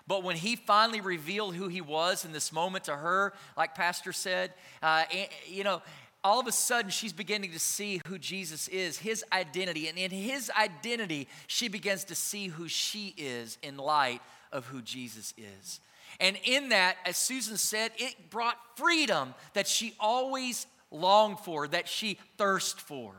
[0.08, 4.14] But when he finally revealed who he was in this moment to her, like Pastor
[4.14, 5.03] said, uh,
[5.47, 5.82] you know,
[6.24, 9.88] all of a sudden she's beginning to see who Jesus is, his identity.
[9.88, 14.82] And in his identity, she begins to see who she is in light of who
[14.82, 15.80] Jesus is.
[16.20, 21.88] And in that, as Susan said, it brought freedom that she always longed for, that
[21.88, 23.14] she thirsted for.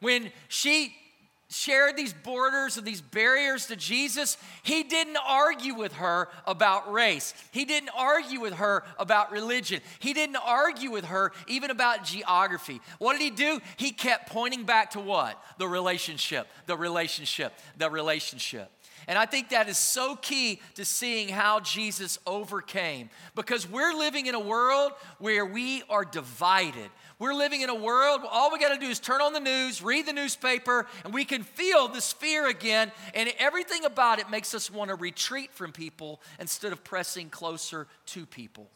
[0.00, 0.94] When she
[1.48, 7.34] shared these borders and these barriers to Jesus, he didn't argue with her about race.
[7.52, 9.80] He didn't argue with her about religion.
[10.00, 12.80] He didn't argue with her even about geography.
[12.98, 13.60] What did he do?
[13.76, 15.40] He kept pointing back to what?
[15.58, 18.70] The relationship, the relationship, the relationship.
[19.08, 24.26] And I think that is so key to seeing how Jesus overcame because we're living
[24.26, 26.90] in a world where we are divided.
[27.18, 29.80] We're living in a world, all we got to do is turn on the news,
[29.80, 32.92] read the newspaper, and we can feel this fear again.
[33.14, 37.86] And everything about it makes us want to retreat from people instead of pressing closer
[38.06, 38.68] to people.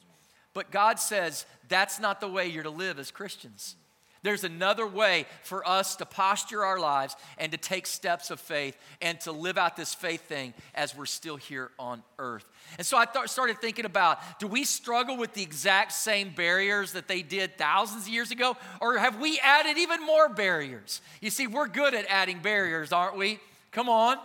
[0.55, 3.77] But God says that's not the way you're to live as Christians.
[4.23, 8.77] There's another way for us to posture our lives and to take steps of faith
[9.01, 12.45] and to live out this faith thing as we're still here on earth.
[12.77, 16.93] And so I th- started thinking about do we struggle with the exact same barriers
[16.93, 18.57] that they did thousands of years ago?
[18.81, 21.01] Or have we added even more barriers?
[21.23, 23.41] You see, we're good at adding barriers, aren't we?
[23.73, 24.19] Come on.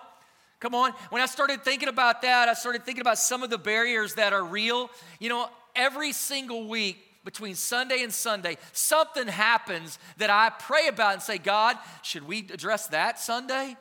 [0.60, 0.92] Come on.
[1.10, 4.34] When I started thinking about that, I started thinking about some of the barriers that
[4.34, 4.90] are real.
[5.20, 11.14] You know, every single week, between Sunday and Sunday, something happens that I pray about
[11.14, 13.76] and say, God, should we address that Sunday?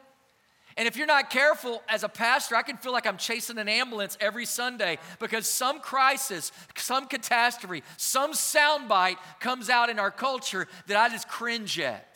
[0.77, 3.69] And if you're not careful as a pastor, I can feel like I'm chasing an
[3.69, 10.67] ambulance every Sunday because some crisis, some catastrophe, some soundbite comes out in our culture
[10.89, 12.09] that I just cringe at.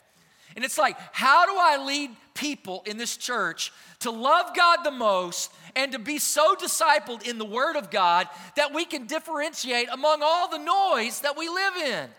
[0.59, 4.91] And it's like, how do I lead people in this church to love God the
[4.91, 9.87] most and to be so discipled in the Word of God that we can differentiate
[9.89, 12.09] among all the noise that we live in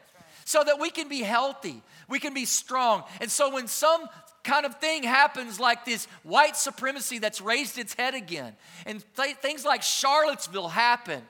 [0.47, 3.05] so that we can be healthy, we can be strong.
[3.21, 4.09] And so when some
[4.43, 9.37] kind of thing happens like this white supremacy that's raised its head again, and th-
[9.37, 11.21] things like Charlottesville happen,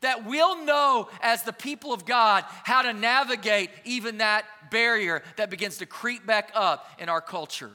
[0.00, 5.50] that we'll know as the people of God how to navigate even that barrier that
[5.50, 7.70] begins to creep back up in our culture.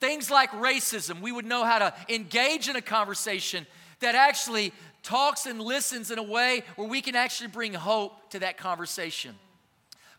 [0.00, 3.66] Things like racism, we would know how to engage in a conversation
[4.00, 8.40] that actually talks and listens in a way where we can actually bring hope to
[8.40, 9.34] that conversation.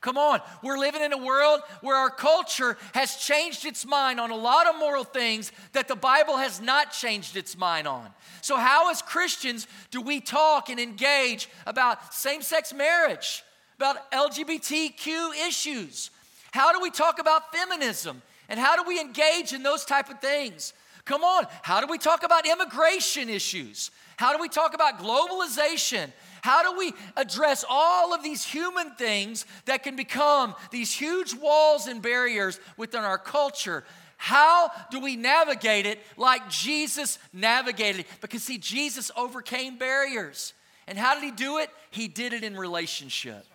[0.02, 4.30] Come on, we're living in a world where our culture has changed its mind on
[4.30, 8.08] a lot of moral things that the Bible has not changed its mind on.
[8.42, 13.44] So, how, as Christians, do we talk and engage about same sex marriage,
[13.78, 16.12] about LGBTQ issues?
[16.52, 18.22] How do we talk about feminism?
[18.50, 20.74] And how do we engage in those type of things?
[21.06, 23.92] Come on, how do we talk about immigration issues?
[24.18, 26.12] How do we talk about globalization?
[26.42, 31.88] How do we address all of these human things that can become these huge walls
[31.88, 33.84] and barriers within our culture?
[34.18, 38.08] How do we navigate it like Jesus navigated it?
[38.20, 40.54] Because, see, Jesus overcame barriers.
[40.88, 41.70] And how did he do it?
[41.92, 43.46] He did it in relationship.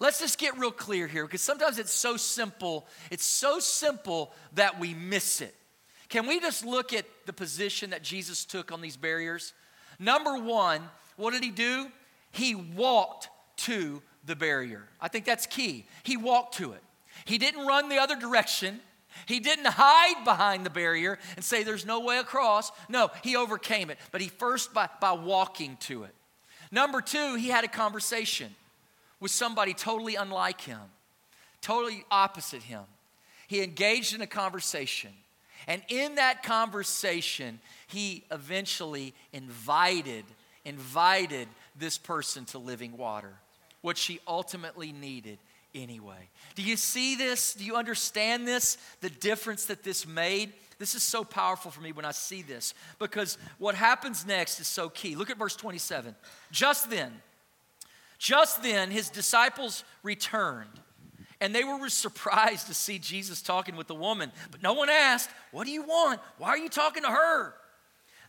[0.00, 2.88] Let's just get real clear here because sometimes it's so simple.
[3.10, 5.54] It's so simple that we miss it.
[6.08, 9.52] Can we just look at the position that Jesus took on these barriers?
[10.00, 10.82] Number one,
[11.16, 11.86] what did he do?
[12.32, 13.28] He walked
[13.58, 14.88] to the barrier.
[15.00, 15.86] I think that's key.
[16.02, 16.82] He walked to it.
[17.24, 18.80] He didn't run the other direction.
[19.26, 22.72] He didn't hide behind the barrier and say there's no way across.
[22.88, 23.98] No, he overcame it.
[24.10, 26.14] But he first by, by walking to it.
[26.70, 28.54] Number two, he had a conversation
[29.20, 30.80] with somebody totally unlike him,
[31.60, 32.82] totally opposite him.
[33.46, 35.10] He engaged in a conversation.
[35.66, 40.24] And in that conversation, he eventually invited,
[40.64, 41.46] invited
[41.76, 43.34] this person to living water,
[43.80, 45.38] what she ultimately needed
[45.74, 46.28] anyway.
[46.54, 47.54] Do you see this?
[47.54, 48.78] Do you understand this?
[49.00, 50.52] The difference that this made?
[50.78, 54.66] This is so powerful for me when I see this because what happens next is
[54.66, 55.14] so key.
[55.14, 56.14] Look at verse 27.
[56.50, 57.12] Just then,
[58.18, 60.80] just then, his disciples returned
[61.40, 64.32] and they were surprised to see Jesus talking with the woman.
[64.50, 66.20] But no one asked, What do you want?
[66.38, 67.54] Why are you talking to her?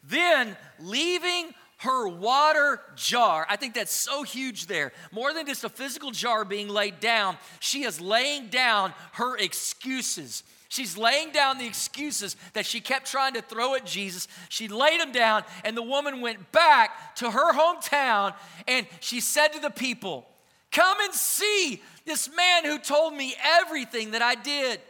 [0.04, 3.46] Then, leaving her water jar.
[3.50, 4.94] I think that's so huge there.
[5.12, 10.44] More than just a physical jar being laid down, she is laying down her excuses.
[10.70, 14.28] She's laying down the excuses that she kept trying to throw at Jesus.
[14.50, 18.34] She laid them down, and the woman went back to her hometown
[18.68, 20.26] and she said to the people,
[20.72, 24.82] Come and see this man who told me everything that I did.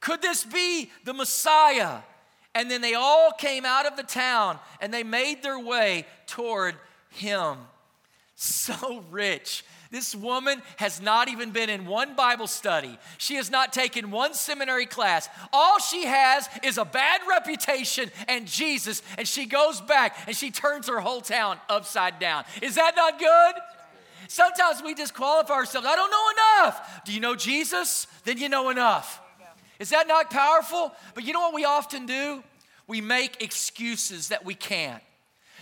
[0.00, 2.00] Could this be the Messiah?
[2.54, 6.74] And then they all came out of the town and they made their way toward
[7.10, 7.58] him.
[8.34, 9.64] So rich.
[9.90, 12.96] This woman has not even been in one Bible study.
[13.18, 15.28] She has not taken one seminary class.
[15.52, 20.52] All she has is a bad reputation and Jesus, and she goes back and she
[20.52, 22.44] turns her whole town upside down.
[22.62, 23.54] Is that not good?
[24.28, 25.88] Sometimes we disqualify ourselves.
[25.88, 27.02] I don't know enough.
[27.04, 28.06] Do you know Jesus?
[28.24, 29.20] Then you know enough.
[29.80, 30.92] Is that not powerful?
[31.14, 32.44] But you know what we often do?
[32.86, 35.02] We make excuses that we can't.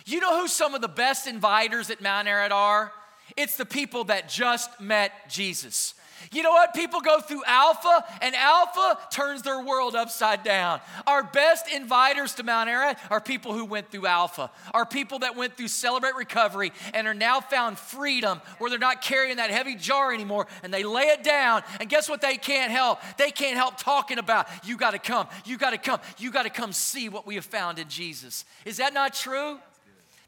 [0.05, 2.93] You know who some of the best inviters at Mount Ararat are?
[3.37, 5.95] It's the people that just met Jesus.
[6.33, 6.75] You know what?
[6.75, 10.81] People go through Alpha, and Alpha turns their world upside down.
[11.07, 15.37] Our best inviters to Mount Ararat are people who went through Alpha, are people that
[15.37, 19.75] went through Celebrate Recovery and are now found freedom where they're not carrying that heavy
[19.75, 21.63] jar anymore and they lay it down.
[21.81, 22.21] And guess what?
[22.21, 23.01] They can't help.
[23.17, 26.45] They can't help talking about, you got to come, you got to come, you got
[26.45, 28.45] to come see what we have found in Jesus.
[28.65, 29.59] Is that not true?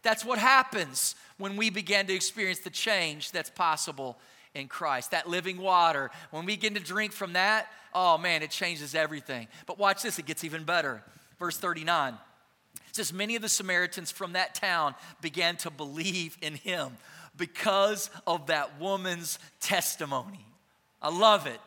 [0.03, 4.19] That's what happens when we begin to experience the change that's possible
[4.55, 6.11] in Christ, that living water.
[6.31, 9.49] When we begin to drink from that, oh man, it changes everything.
[9.67, 11.03] But watch this, it gets even better.
[11.39, 12.19] Verse 39
[12.91, 16.97] it says, Many of the Samaritans from that town began to believe in him
[17.37, 20.45] because of that woman's testimony.
[21.01, 21.61] I love it.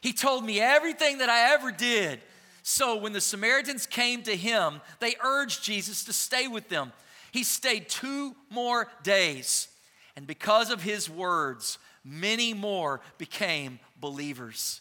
[0.00, 2.20] He told me everything that I ever did.
[2.62, 6.92] So when the Samaritans came to him, they urged Jesus to stay with them.
[7.30, 9.68] He stayed two more days.
[10.16, 14.80] And because of his words, many more became believers.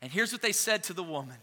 [0.00, 1.36] And here's what they said to the woman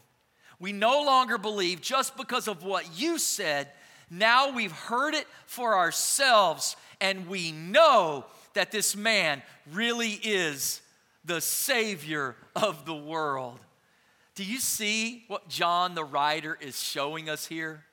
[0.60, 3.70] We no longer believe just because of what you said.
[4.10, 9.42] Now we've heard it for ourselves, and we know that this man
[9.74, 10.82] really is
[11.26, 13.60] the Savior of the world.
[14.34, 17.84] Do you see what John the writer is showing us here?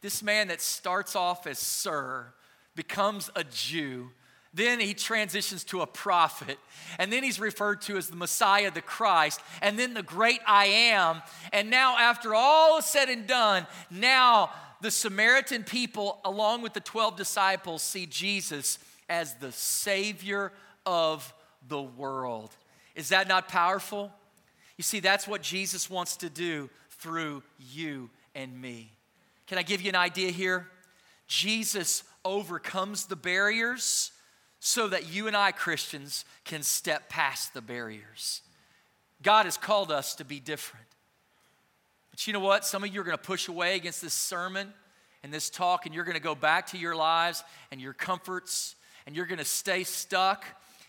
[0.00, 2.32] This man that starts off as Sir
[2.74, 4.10] becomes a Jew
[4.54, 6.58] then he transitions to a prophet.
[6.98, 10.66] And then he's referred to as the Messiah, the Christ, and then the great I
[10.66, 11.22] am.
[11.52, 14.50] And now, after all is said and done, now
[14.82, 18.78] the Samaritan people, along with the 12 disciples, see Jesus
[19.08, 20.52] as the Savior
[20.84, 21.32] of
[21.66, 22.50] the world.
[22.94, 24.12] Is that not powerful?
[24.76, 28.92] You see, that's what Jesus wants to do through you and me.
[29.46, 30.68] Can I give you an idea here?
[31.26, 34.12] Jesus overcomes the barriers
[34.64, 38.42] so that you and I, Christians, can step past the barriers.
[39.20, 40.86] God has called us to be different.
[42.12, 42.64] But you know what?
[42.64, 44.72] Some of you are going to push away against this sermon
[45.24, 47.42] and this talk, and you're going to go back to your lives
[47.72, 50.44] and your comforts, and you're going to stay stuck,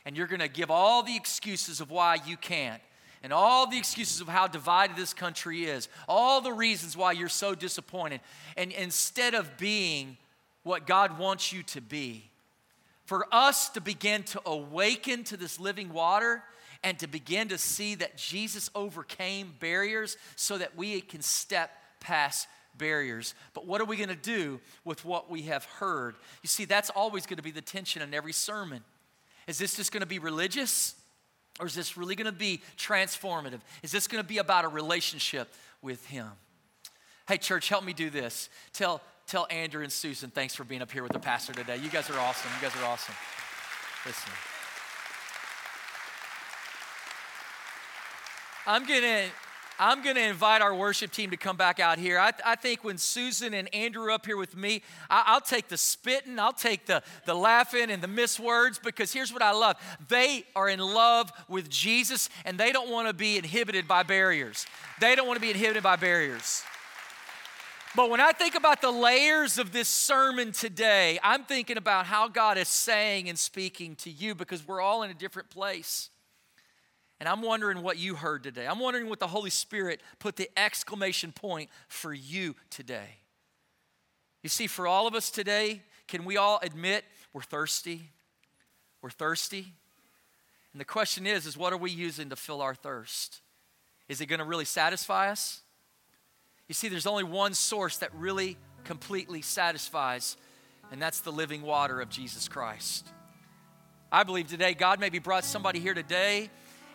[0.06, 2.82] and you're going to give all the excuses of why you can't.
[3.24, 7.30] and all the excuses of how divided this country is, all the reasons why you're
[7.30, 8.20] so disappointed,
[8.58, 10.18] and instead of being
[10.64, 12.30] what God wants you to be,
[13.06, 16.44] for us to begin to awaken to this living water
[16.84, 22.48] and to begin to see that Jesus overcame barriers so that we can step past
[22.78, 23.34] barriers.
[23.54, 26.16] But what are we going to do with what we have heard?
[26.42, 28.84] You see, that's always going to be the tension in every sermon.
[29.48, 30.96] Is this just going to be religious?
[31.60, 33.60] Or is this really going to be transformative?
[33.84, 36.28] Is this going to be about a relationship with Him?
[37.28, 38.50] Hey, church, help me do this.
[38.74, 39.02] Tell,
[39.34, 41.78] tell Andrew and Susan thanks for being up here with the pastor today.
[41.78, 42.52] You guys are awesome.
[42.56, 43.16] You guys are awesome.
[44.06, 44.32] Listen.
[48.68, 49.24] I'm going to
[49.80, 52.20] I'm going to invite our worship team to come back out here.
[52.20, 55.68] I, I, think when Susan and Andrew are up here with me, I, will take
[55.68, 59.78] the spitting, I'll take the, the laughing and the miswords because here's what I love.
[60.10, 64.68] They are in love with Jesus and they don't want to be inhibited by barriers.
[65.02, 66.64] They don't want to be inhibited by barriers.
[67.96, 72.28] But when I think about the layers of this sermon today, I'm thinking about how
[72.28, 76.10] God is saying and speaking to you because we're all in a different place.
[77.20, 78.66] And I'm wondering what you heard today.
[78.66, 83.20] I'm wondering what the Holy Spirit put the exclamation point for you today.
[84.42, 88.10] You see, for all of us today, can we all admit we're thirsty?
[89.04, 89.74] We're thirsty.
[90.74, 93.42] And the question is, is what are we using to fill our thirst?
[94.10, 95.63] Is it going to really satisfy us?
[96.68, 100.38] You see, there's only one source that really completely satisfies,
[100.92, 103.08] and that's the living water of Jesus Christ.
[104.12, 106.50] I believe today God maybe brought somebody here today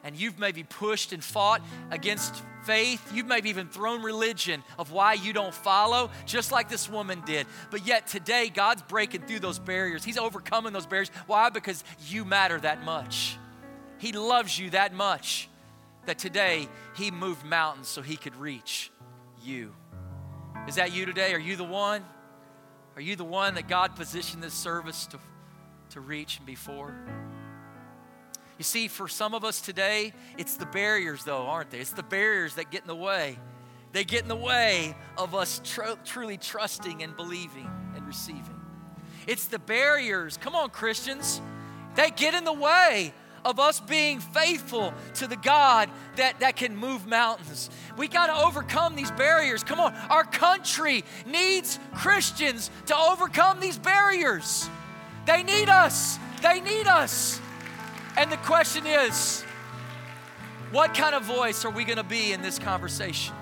[0.04, 1.60] and you've maybe pushed and fought
[1.90, 3.12] against faith.
[3.12, 7.46] You've maybe even thrown religion of why you don't follow, just like this woman did.
[7.70, 10.04] But yet today, God's breaking through those barriers.
[10.04, 11.10] He's overcoming those barriers.
[11.26, 11.50] Why?
[11.50, 13.36] Because you matter that much.
[13.98, 15.48] He loves you that much
[16.06, 18.92] that today He moved mountains so He could reach
[19.42, 19.74] you.
[20.66, 21.32] Is that you today?
[21.34, 22.04] Are you the one?
[22.96, 25.18] Are you the one that God positioned this service to,
[25.90, 26.94] to reach and be for?
[28.58, 31.78] You see, for some of us today, it's the barriers, though, aren't they?
[31.78, 33.38] It's the barriers that get in the way.
[33.92, 38.60] They get in the way of us tr- truly trusting and believing and receiving.
[39.26, 41.40] It's the barriers, come on, Christians,
[41.94, 43.12] They get in the way
[43.48, 47.70] of us being faithful to the God that, that can move mountains.
[47.96, 49.64] We got to overcome these barriers.
[49.64, 54.68] Come on, our country needs Christians to overcome these barriers.
[55.26, 56.18] They need us.
[56.42, 57.40] They need us.
[58.16, 59.42] And the question is
[60.70, 63.34] what kind of voice are we going to be in this conversation?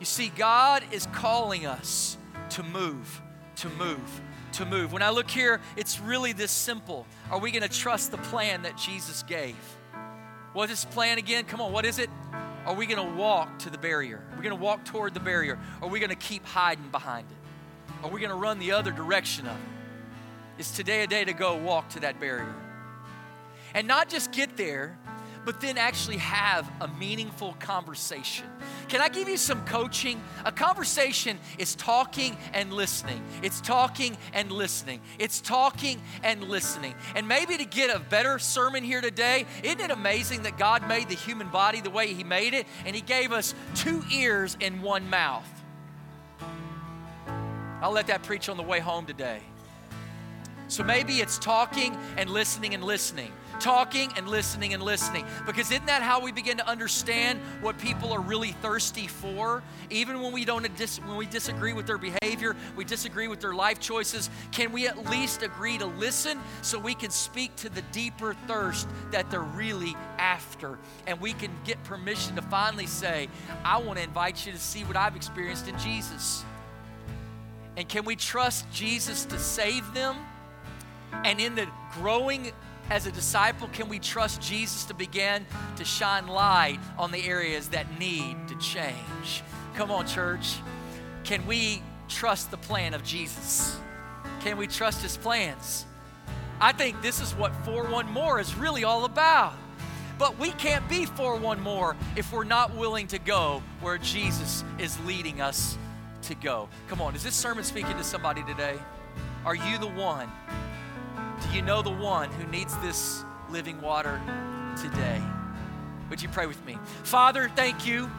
[0.00, 2.18] You see, God is calling us
[2.50, 3.22] to move,
[3.56, 4.20] to move,
[4.54, 4.92] to move.
[4.92, 7.06] When I look here, it's really this simple.
[7.30, 9.56] Are we going to trust the plan that Jesus gave?
[10.52, 11.44] What is this plan again?
[11.44, 12.10] Come on, what is it?
[12.66, 14.22] Are we going to walk to the barrier?
[14.32, 15.58] Are we going to walk toward the barrier?
[15.82, 18.04] Are we going to keep hiding behind it?
[18.04, 20.60] Are we going to run the other direction of it?
[20.60, 22.54] Is today a day to go walk to that barrier?
[23.74, 24.96] and not just get there,
[25.44, 28.46] but then actually have a meaningful conversation.
[28.88, 30.22] Can I give you some coaching?
[30.44, 33.22] A conversation is talking and listening.
[33.42, 35.00] It's talking and listening.
[35.18, 36.94] It's talking and listening.
[37.14, 41.08] And maybe to get a better sermon here today, isn't it amazing that God made
[41.08, 44.82] the human body the way He made it and He gave us two ears and
[44.82, 45.48] one mouth?
[47.80, 49.42] I'll let that preach on the way home today.
[50.68, 55.24] So maybe it's talking and listening and listening talking and listening and listening.
[55.46, 59.62] Because isn't that how we begin to understand what people are really thirsty for?
[59.90, 63.54] Even when we don't dis- when we disagree with their behavior, we disagree with their
[63.54, 67.82] life choices, can we at least agree to listen so we can speak to the
[67.92, 70.78] deeper thirst that they're really after?
[71.06, 73.28] And we can get permission to finally say,
[73.64, 76.44] I want to invite you to see what I've experienced in Jesus.
[77.76, 80.16] And can we trust Jesus to save them?
[81.24, 82.52] And in the growing
[82.90, 85.46] as a disciple, can we trust Jesus to begin
[85.76, 89.42] to shine light on the areas that need to change?
[89.74, 90.56] Come on, church.
[91.24, 93.78] Can we trust the plan of Jesus?
[94.40, 95.86] Can we trust his plans?
[96.60, 99.54] I think this is what 4 1 More is really all about.
[100.18, 104.62] But we can't be 4 1 More if we're not willing to go where Jesus
[104.78, 105.76] is leading us
[106.22, 106.68] to go.
[106.88, 108.78] Come on, is this sermon speaking to somebody today?
[109.44, 110.30] Are you the one
[111.42, 114.20] do you know the one who needs this living water
[114.80, 115.22] today?
[116.10, 116.78] Would you pray with me?
[117.02, 118.10] Father, thank you.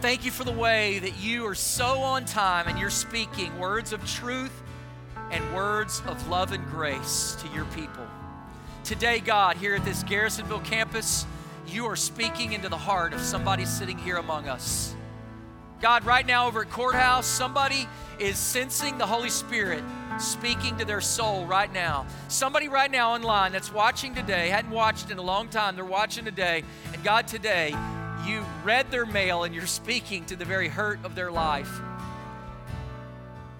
[0.00, 3.92] Thank you for the way that you are so on time and you're speaking words
[3.92, 4.62] of truth
[5.30, 8.06] and words of love and grace to your people.
[8.84, 11.24] Today, God, here at this Garrisonville campus,
[11.68, 14.94] you are speaking into the heart of somebody sitting here among us.
[15.80, 19.82] God, right now over at Courthouse, somebody is sensing the Holy Spirit
[20.18, 22.06] speaking to their soul right now.
[22.28, 26.24] Somebody right now online that's watching today, hadn't watched in a long time, they're watching
[26.24, 27.74] today, and God, today,
[28.26, 31.80] you read their mail and you're speaking to the very hurt of their life.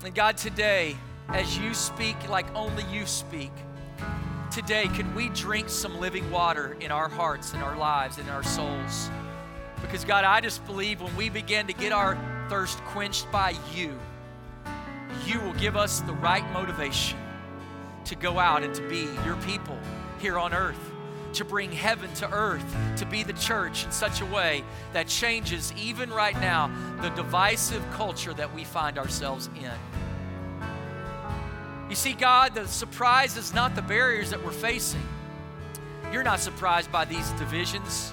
[0.05, 0.96] And God, today,
[1.28, 3.53] as you speak like only you speak,
[4.50, 8.42] today, could we drink some living water in our hearts, in our lives, in our
[8.42, 9.11] souls?
[9.80, 12.16] Because, God, I just believe when we begin to get our
[12.48, 13.98] thirst quenched by you,
[15.26, 17.18] you will give us the right motivation
[18.04, 19.78] to go out and to be your people
[20.18, 20.92] here on earth,
[21.34, 22.64] to bring heaven to earth,
[22.96, 27.82] to be the church in such a way that changes, even right now, the divisive
[27.92, 30.68] culture that we find ourselves in.
[31.88, 35.06] You see, God, the surprise is not the barriers that we're facing.
[36.12, 38.12] You're not surprised by these divisions.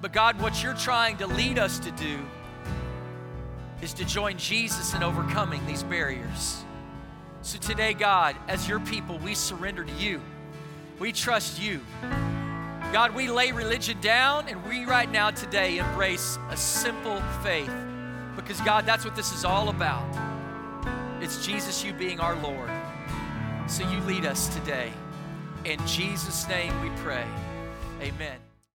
[0.00, 2.18] But God, what you're trying to lead us to do
[3.82, 6.64] is to join Jesus in overcoming these barriers.
[7.42, 10.20] So today, God, as your people, we surrender to you.
[10.98, 11.80] We trust you.
[12.92, 17.72] God, we lay religion down and we right now today embrace a simple faith
[18.36, 20.04] because, God, that's what this is all about.
[21.22, 22.70] It's Jesus, you being our Lord.
[23.66, 24.92] So you lead us today.
[25.64, 27.26] In Jesus' name we pray.
[28.02, 28.49] Amen.